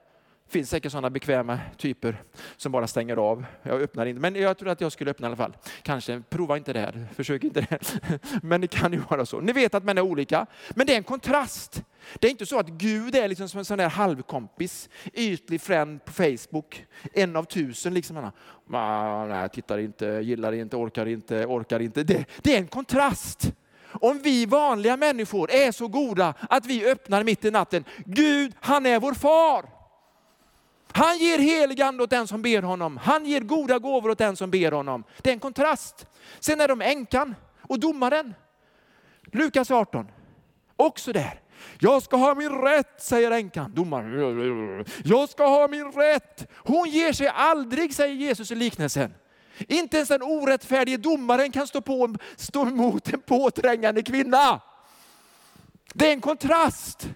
[0.52, 2.22] Det finns säkert sådana bekväma typer
[2.56, 3.44] som bara stänger av.
[3.62, 5.56] Jag öppnar inte, men jag tror att jag skulle öppna i alla fall.
[5.82, 8.00] Kanske, prova inte det här, försök inte det.
[8.42, 9.40] Men det kan ju vara så.
[9.40, 11.82] Ni vet att män är olika, men det är en kontrast.
[12.18, 16.04] Det är inte så att Gud är liksom som en sån där halvkompis, ytlig friend
[16.04, 17.94] på Facebook, en av tusen.
[17.94, 18.30] Liksom.
[18.72, 22.02] Ah, nej, tittar inte, gillar inte, orkar inte, orkar inte.
[22.02, 23.52] Det, det är en kontrast.
[23.84, 27.84] Om vi vanliga människor är så goda att vi öppnar mitt i natten.
[28.04, 29.71] Gud, han är vår far.
[30.94, 32.96] Han ger helig ande åt den som ber honom.
[32.96, 35.04] Han ger goda gåvor åt den som ber honom.
[35.18, 36.06] Det är en kontrast.
[36.40, 37.34] Sen är de änkan
[37.68, 38.34] och domaren.
[39.32, 40.08] Lukas 18.
[40.76, 41.40] Också där.
[41.78, 43.72] Jag ska ha min rätt, säger änkan.
[43.74, 44.84] Domaren.
[45.04, 46.50] Jag ska ha min rätt.
[46.56, 49.14] Hon ger sig aldrig, säger Jesus i liknelsen.
[49.58, 54.60] Inte ens den orättfärdige domaren kan stå, på, stå emot en påträngande kvinna.
[55.94, 57.08] Det är en kontrast.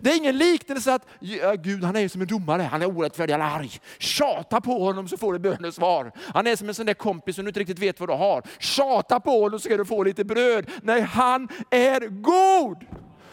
[0.00, 2.98] Det är ingen liknelse att ja, Gud han är ju som en domare, han är
[2.98, 3.70] orättfärdig, han är arg.
[3.98, 6.12] Tjata på honom så får du bönesvar.
[6.34, 8.42] Han är som en sån där kompis som du inte riktigt vet vad du har.
[8.58, 10.70] Tjata på honom så ska du få lite bröd.
[10.82, 12.84] Nej, han är god.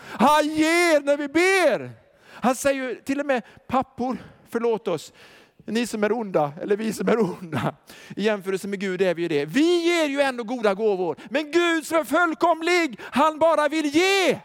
[0.02, 1.92] Han ger när vi ber.
[2.30, 4.18] Han säger till och med, pappor,
[4.50, 5.14] förlåt oss,
[5.66, 7.76] ni som är onda, eller vi som är onda.
[8.16, 9.46] I jämförelse med Gud är vi ju det.
[9.46, 11.16] Vi ger ju ändå goda gåvor.
[11.30, 14.40] Men Gud som är fullkomlig, han bara vill ge.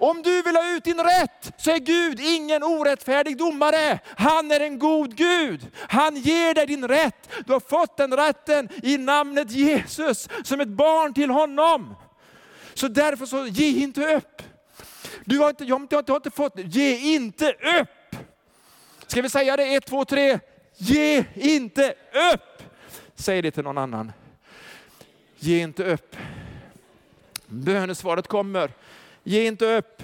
[0.00, 3.98] Om du vill ha ut din rätt så är Gud ingen orättfärdig domare.
[4.16, 5.66] Han är en god Gud.
[5.88, 7.28] Han ger dig din rätt.
[7.46, 11.94] Du har fått den rätten i namnet Jesus som ett barn till honom.
[12.74, 14.42] Så därför så ge inte upp.
[15.24, 18.20] Du har inte, jag har inte, har inte fått, ge inte upp.
[19.06, 19.74] Ska vi säga det?
[19.74, 20.38] Ett, två, tre.
[20.76, 21.94] Ge inte
[22.34, 22.62] upp.
[23.14, 24.12] Säg det till någon annan.
[25.38, 26.16] Ge inte upp.
[27.46, 28.70] Bönesvaret kommer.
[29.28, 30.02] Ge inte upp.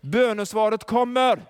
[0.00, 1.42] Bönesvaret kommer.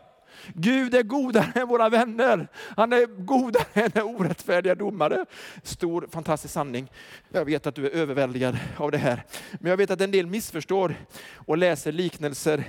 [0.55, 2.49] Gud är godare än våra vänner.
[2.77, 5.27] Han är godare än orättfärdiga domare.
[5.63, 6.91] Stor fantastisk sanning.
[7.29, 9.25] Jag vet att du är överväldigad av det här.
[9.53, 10.95] Men jag vet att en del missförstår
[11.35, 12.65] och läser liknelser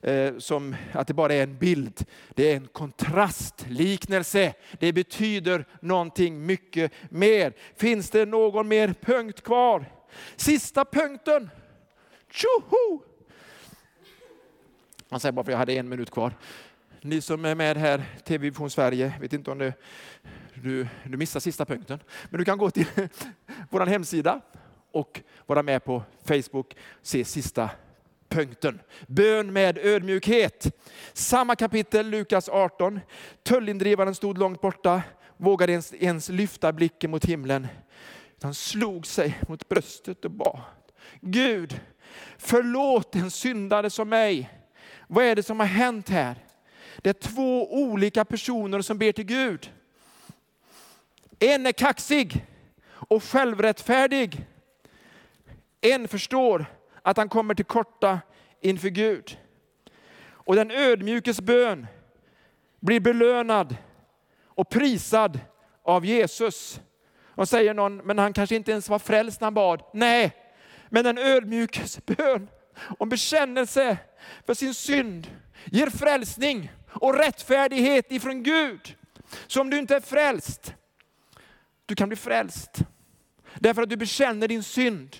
[0.00, 2.04] eh, som att det bara är en bild.
[2.34, 4.54] Det är en kontrastliknelse.
[4.78, 7.52] Det betyder någonting mycket mer.
[7.76, 9.84] Finns det någon mer punkt kvar?
[10.36, 11.50] Sista punkten.
[12.30, 13.05] Tjoho!
[15.10, 16.32] Han säger bara för jag hade en minut kvar.
[17.00, 19.74] Ni som är med här, TV Vision Sverige, vet inte om det,
[20.54, 21.98] du, du missar sista punkten.
[22.30, 22.86] Men du kan gå till
[23.70, 24.40] vår hemsida
[24.90, 27.70] och vara med på Facebook, se sista
[28.28, 28.80] punkten.
[29.06, 30.76] Bön med ödmjukhet.
[31.12, 33.00] Samma kapitel, Lukas 18.
[33.42, 35.02] Tullindrivaren stod långt borta,
[35.36, 37.66] vågade ens, ens lyfta blicken mot himlen.
[38.42, 40.60] Han slog sig mot bröstet och bad.
[41.20, 41.80] Gud,
[42.38, 44.50] förlåt en syndare som mig.
[45.06, 46.36] Vad är det som har hänt här?
[46.98, 49.72] Det är två olika personer som ber till Gud.
[51.38, 52.46] En är kaxig
[52.88, 54.46] och självrättfärdig.
[55.80, 56.66] En förstår
[57.02, 58.20] att han kommer till korta
[58.60, 59.38] inför Gud.
[60.28, 61.86] Och den ödmjukes bön
[62.80, 63.76] blir belönad
[64.44, 65.40] och prisad
[65.82, 66.80] av Jesus.
[67.24, 69.82] Och säger någon, men han kanske inte ens var frälst när han bad.
[69.92, 70.32] Nej,
[70.88, 72.48] men den ödmjukes bön
[72.98, 73.98] om bekännelse
[74.46, 75.30] för sin synd
[75.64, 78.96] ger frälsning och rättfärdighet ifrån Gud.
[79.46, 80.74] Så om du inte är frälst,
[81.86, 82.70] du kan bli frälst.
[83.54, 85.16] Därför att du bekänner din synd.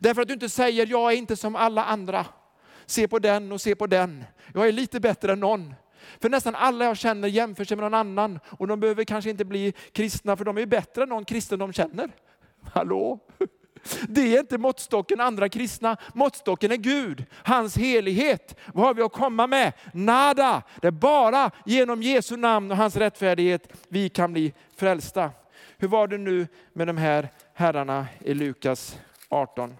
[0.00, 2.26] Därför att du inte säger, jag är inte som alla andra.
[2.86, 4.24] Se på den och se på den.
[4.54, 5.74] Jag är lite bättre än någon.
[6.20, 9.44] För nästan alla jag känner jämför sig med någon annan och de behöver kanske inte
[9.44, 12.10] bli kristna för de är bättre än någon kristen de känner.
[12.72, 13.18] Hallå?
[14.08, 18.56] Det är inte måttstocken andra kristna, måttstocken är Gud, hans helighet.
[18.74, 19.72] Vad har vi att komma med?
[19.92, 20.62] Nada!
[20.80, 25.30] Det är bara genom Jesu namn och hans rättfärdighet vi kan bli frälsta.
[25.78, 29.76] Hur var det nu med de här herrarna i Lukas 18?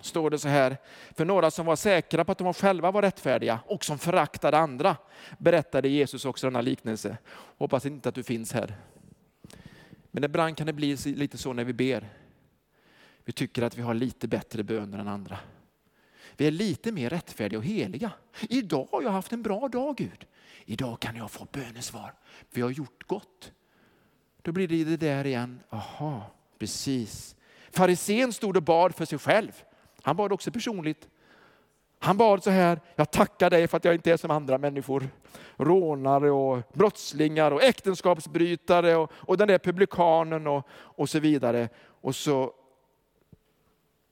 [0.00, 0.76] Står det så här,
[1.16, 4.96] för några som var säkra på att de själva var rättfärdiga och som föraktade andra,
[5.38, 7.16] berättade Jesus också denna liknelse.
[7.58, 8.74] Hoppas inte att du finns här.
[10.10, 12.08] Men ibland kan det bli lite så när vi ber.
[13.24, 15.38] Vi tycker att vi har lite bättre böner än andra.
[16.36, 18.12] Vi är lite mer rättfärdiga och heliga.
[18.40, 20.26] Idag har jag haft en bra dag Gud.
[20.64, 22.14] Idag kan jag få bönesvar.
[22.50, 23.52] Vi har gjort gott.
[24.42, 25.60] Då blir det det där igen.
[25.70, 27.36] Aha, precis.
[27.70, 29.52] Farisén stod och bad för sig själv.
[30.02, 31.08] Han bad också personligt.
[31.98, 35.08] Han bad så här, jag tackar dig för att jag inte är som andra människor.
[35.56, 41.68] Rånare och brottslingar och äktenskapsbrytare och, och den där publikanen och, och så vidare.
[42.00, 42.52] Och så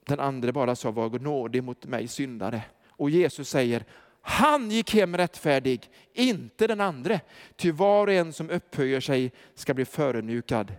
[0.05, 2.61] den andra bara sa, var nådig mot mig syndare.
[2.89, 3.85] Och Jesus säger,
[4.21, 7.21] han gick hem rättfärdig, inte den andre.
[7.55, 10.75] Ty var och en som upphöjer sig ska bli förödmjukad,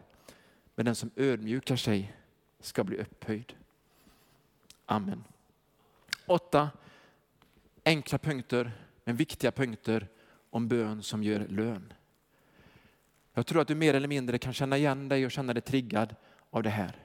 [0.75, 2.12] men den som ödmjukar sig
[2.61, 3.53] ska bli upphöjd.
[4.87, 5.25] Amen.
[6.27, 6.70] Åtta
[7.85, 8.72] enkla punkter,
[9.05, 10.09] men viktiga punkter
[10.51, 11.93] om bön som gör lön.
[13.35, 16.16] Jag tror att du mer eller mindre kan känna igen dig och känna dig triggad
[16.51, 16.97] av det här.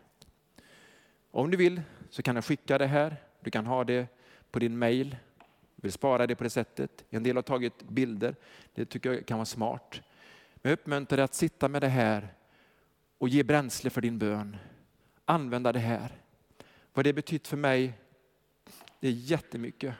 [1.32, 3.16] Om du vill så kan jag skicka det här.
[3.40, 4.08] Du kan ha det
[4.52, 5.18] på din mail.
[5.76, 7.06] Jag vill spara det på det sättet.
[7.10, 8.36] En del har tagit bilder.
[8.74, 10.02] Det tycker jag kan vara smart.
[10.56, 12.34] Men jag uppmuntrar dig att sitta med det här
[13.18, 14.58] och ge bränsle för din bön.
[15.26, 16.12] Använda det här.
[16.94, 17.94] Vad det betytt för mig,
[19.00, 19.96] det är jättemycket.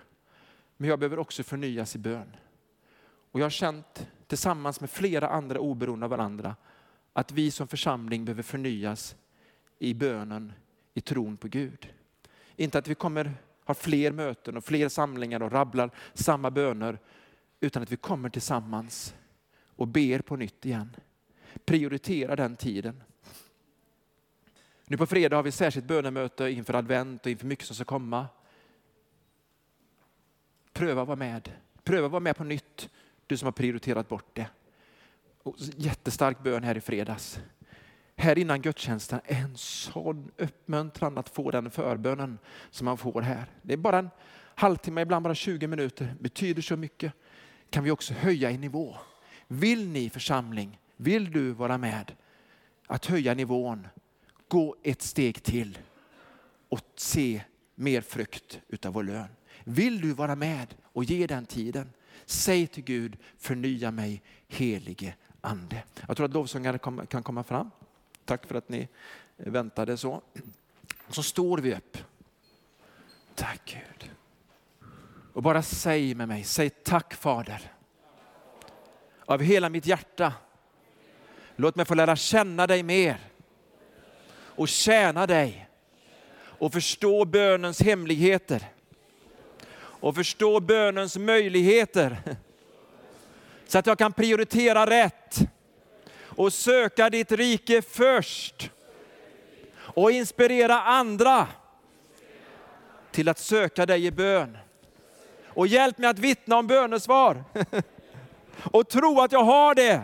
[0.78, 2.36] Men jag behöver också förnyas i bön.
[3.32, 6.56] Och jag har känt tillsammans med flera andra oberoende av varandra
[7.14, 9.16] att vi som församling behöver förnyas
[9.80, 10.54] i bönen,
[10.94, 11.94] i tron på Gud.
[12.60, 13.34] Inte att vi kommer
[13.66, 17.00] ha fler möten och fler samlingar och rabblar samma böner,
[17.60, 19.16] utan att vi kommer tillsammans
[19.76, 20.96] och ber på nytt igen.
[21.66, 23.04] Prioritera den tiden.
[24.86, 28.28] Nu på fredag har vi särskilt bönemöte inför advent och inför mycket som ska komma.
[30.74, 31.52] Pröva att vara med.
[31.84, 32.90] Pröva att vara med på nytt,
[33.28, 34.48] du som har prioriterat bort det.
[35.44, 37.40] Och jättestark bön här i fredags.
[38.22, 42.40] Här innan gudstjänsten, en sån uppmuntran att få den förbönen
[42.70, 43.46] som man får här.
[43.62, 44.10] Det är bara en
[44.56, 47.14] halvtimme, ibland bara 20 minuter, betyder så mycket.
[47.70, 48.96] Kan vi också höja i nivå.
[49.48, 52.12] Vill ni församling, vill du vara med
[52.88, 53.88] att höja nivån,
[54.48, 55.78] gå ett steg till
[56.70, 57.42] och se
[57.76, 59.28] mer frukt utav vår lön.
[59.64, 61.90] Vill du vara med och ge den tiden?
[62.26, 65.84] Säg till Gud, förnya mig helige ande.
[66.08, 67.72] Jag tror att lovsångare kan komma fram.
[68.30, 68.88] Tack för att ni
[69.38, 70.22] väntade så.
[71.10, 71.98] Så står vi upp.
[73.36, 74.12] Tack Gud.
[75.34, 77.72] Och bara säg med mig, säg tack Fader.
[79.26, 80.34] Av hela mitt hjärta.
[81.56, 83.18] Låt mig få lära känna dig mer
[84.32, 85.70] och tjäna dig
[86.42, 88.72] och förstå bönens hemligheter
[89.76, 92.18] och förstå bönens möjligheter
[93.68, 95.50] så att jag kan prioritera rätt
[96.40, 98.72] och söka ditt rike först
[99.76, 101.48] och inspirera andra
[103.12, 104.58] till att söka dig i bön.
[105.46, 107.44] Och hjälp mig att vittna om bönesvar
[108.64, 110.02] och tro att jag har det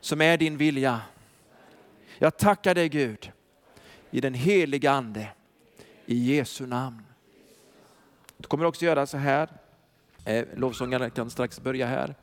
[0.00, 1.00] som är din vilja.
[2.18, 3.32] Jag tackar dig Gud
[4.10, 5.28] i den heliga ande
[6.06, 7.02] i Jesu namn.
[8.36, 9.48] Du kommer också göra så här.
[10.24, 12.14] Eh, lovsångarna kan strax börja här.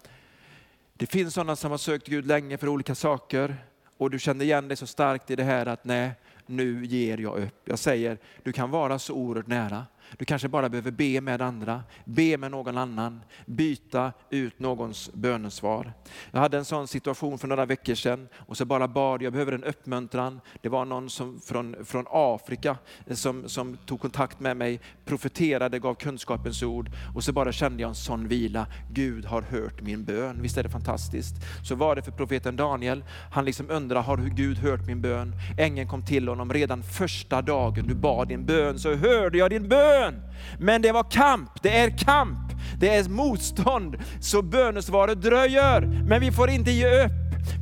[0.98, 3.56] Det finns sådana som har sökt Gud länge för olika saker
[3.98, 6.12] och du känner igen dig så starkt i det här att nej,
[6.46, 7.62] nu ger jag upp.
[7.66, 9.86] Jag säger, du kan vara så oerhört nära.
[10.18, 15.94] Du kanske bara behöver be med andra, be med någon annan, byta ut någons bönesvar.
[16.32, 19.52] Jag hade en sån situation för några veckor sedan och så bara bad, jag behöver
[19.52, 20.42] en uppmuntran.
[20.62, 22.78] Det var någon som, från, från Afrika
[23.12, 27.90] som, som tog kontakt med mig, profeterade, gav kunskapens ord och så bara kände jag
[27.90, 28.68] en sån vila.
[28.92, 30.42] Gud har hört min bön.
[30.42, 31.36] Visst är det fantastiskt?
[31.68, 33.04] Så var det för profeten Daniel.
[33.32, 35.34] Han liksom undrar, har Gud hört min bön?
[35.58, 39.70] Ängeln kom till honom redan första dagen du bad din bön så hörde jag din
[39.70, 40.22] bön bön.
[40.58, 42.40] Men det var kamp, det är kamp,
[42.80, 43.96] det är motstånd.
[44.20, 45.82] Så bönesvaret dröjer.
[45.82, 47.12] Men vi får inte ge upp.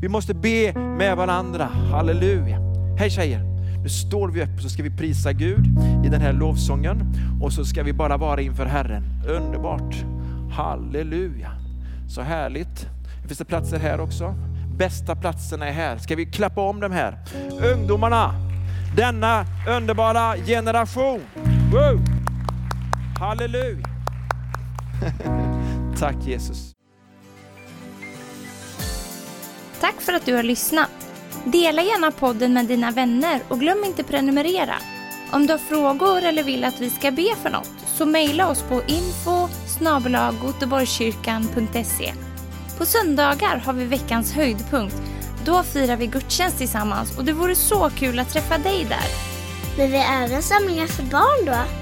[0.02, 1.66] Vi måste be med varandra.
[1.92, 2.58] Halleluja.
[2.98, 3.42] Hej tjejer.
[3.84, 5.66] Nu står vi upp så ska vi prisa Gud
[6.06, 9.04] i den här lovsången och så ska vi bara vara inför Herren.
[9.28, 9.96] Underbart.
[10.52, 11.52] Halleluja.
[12.10, 12.88] Så härligt.
[13.22, 14.36] Det finns det platser här också.
[14.78, 15.98] Bästa platserna är här.
[15.98, 17.18] Ska vi klappa om dem här?
[17.74, 18.34] Ungdomarna,
[18.96, 19.46] denna
[19.78, 21.22] underbara generation.
[21.72, 22.21] Wow.
[23.22, 23.86] Halleluja.
[26.00, 26.74] Tack Jesus.
[29.80, 30.90] Tack för att du har lyssnat.
[31.46, 34.76] Dela gärna podden med dina vänner och glöm inte prenumerera.
[35.32, 38.62] Om du har frågor eller vill att vi ska be för något så mejla oss
[38.62, 39.48] på info
[42.78, 45.02] På söndagar har vi veckans höjdpunkt.
[45.46, 49.08] Då firar vi gudstjänst tillsammans och det vore så kul att träffa dig där.
[49.78, 51.81] Men vi har även samlingar för barn då?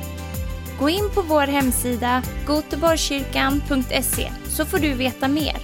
[0.80, 5.58] Gå in på vår hemsida goteborgskyrkan.se så får du veta mer.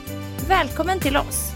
[0.47, 1.54] Välkommen till oss!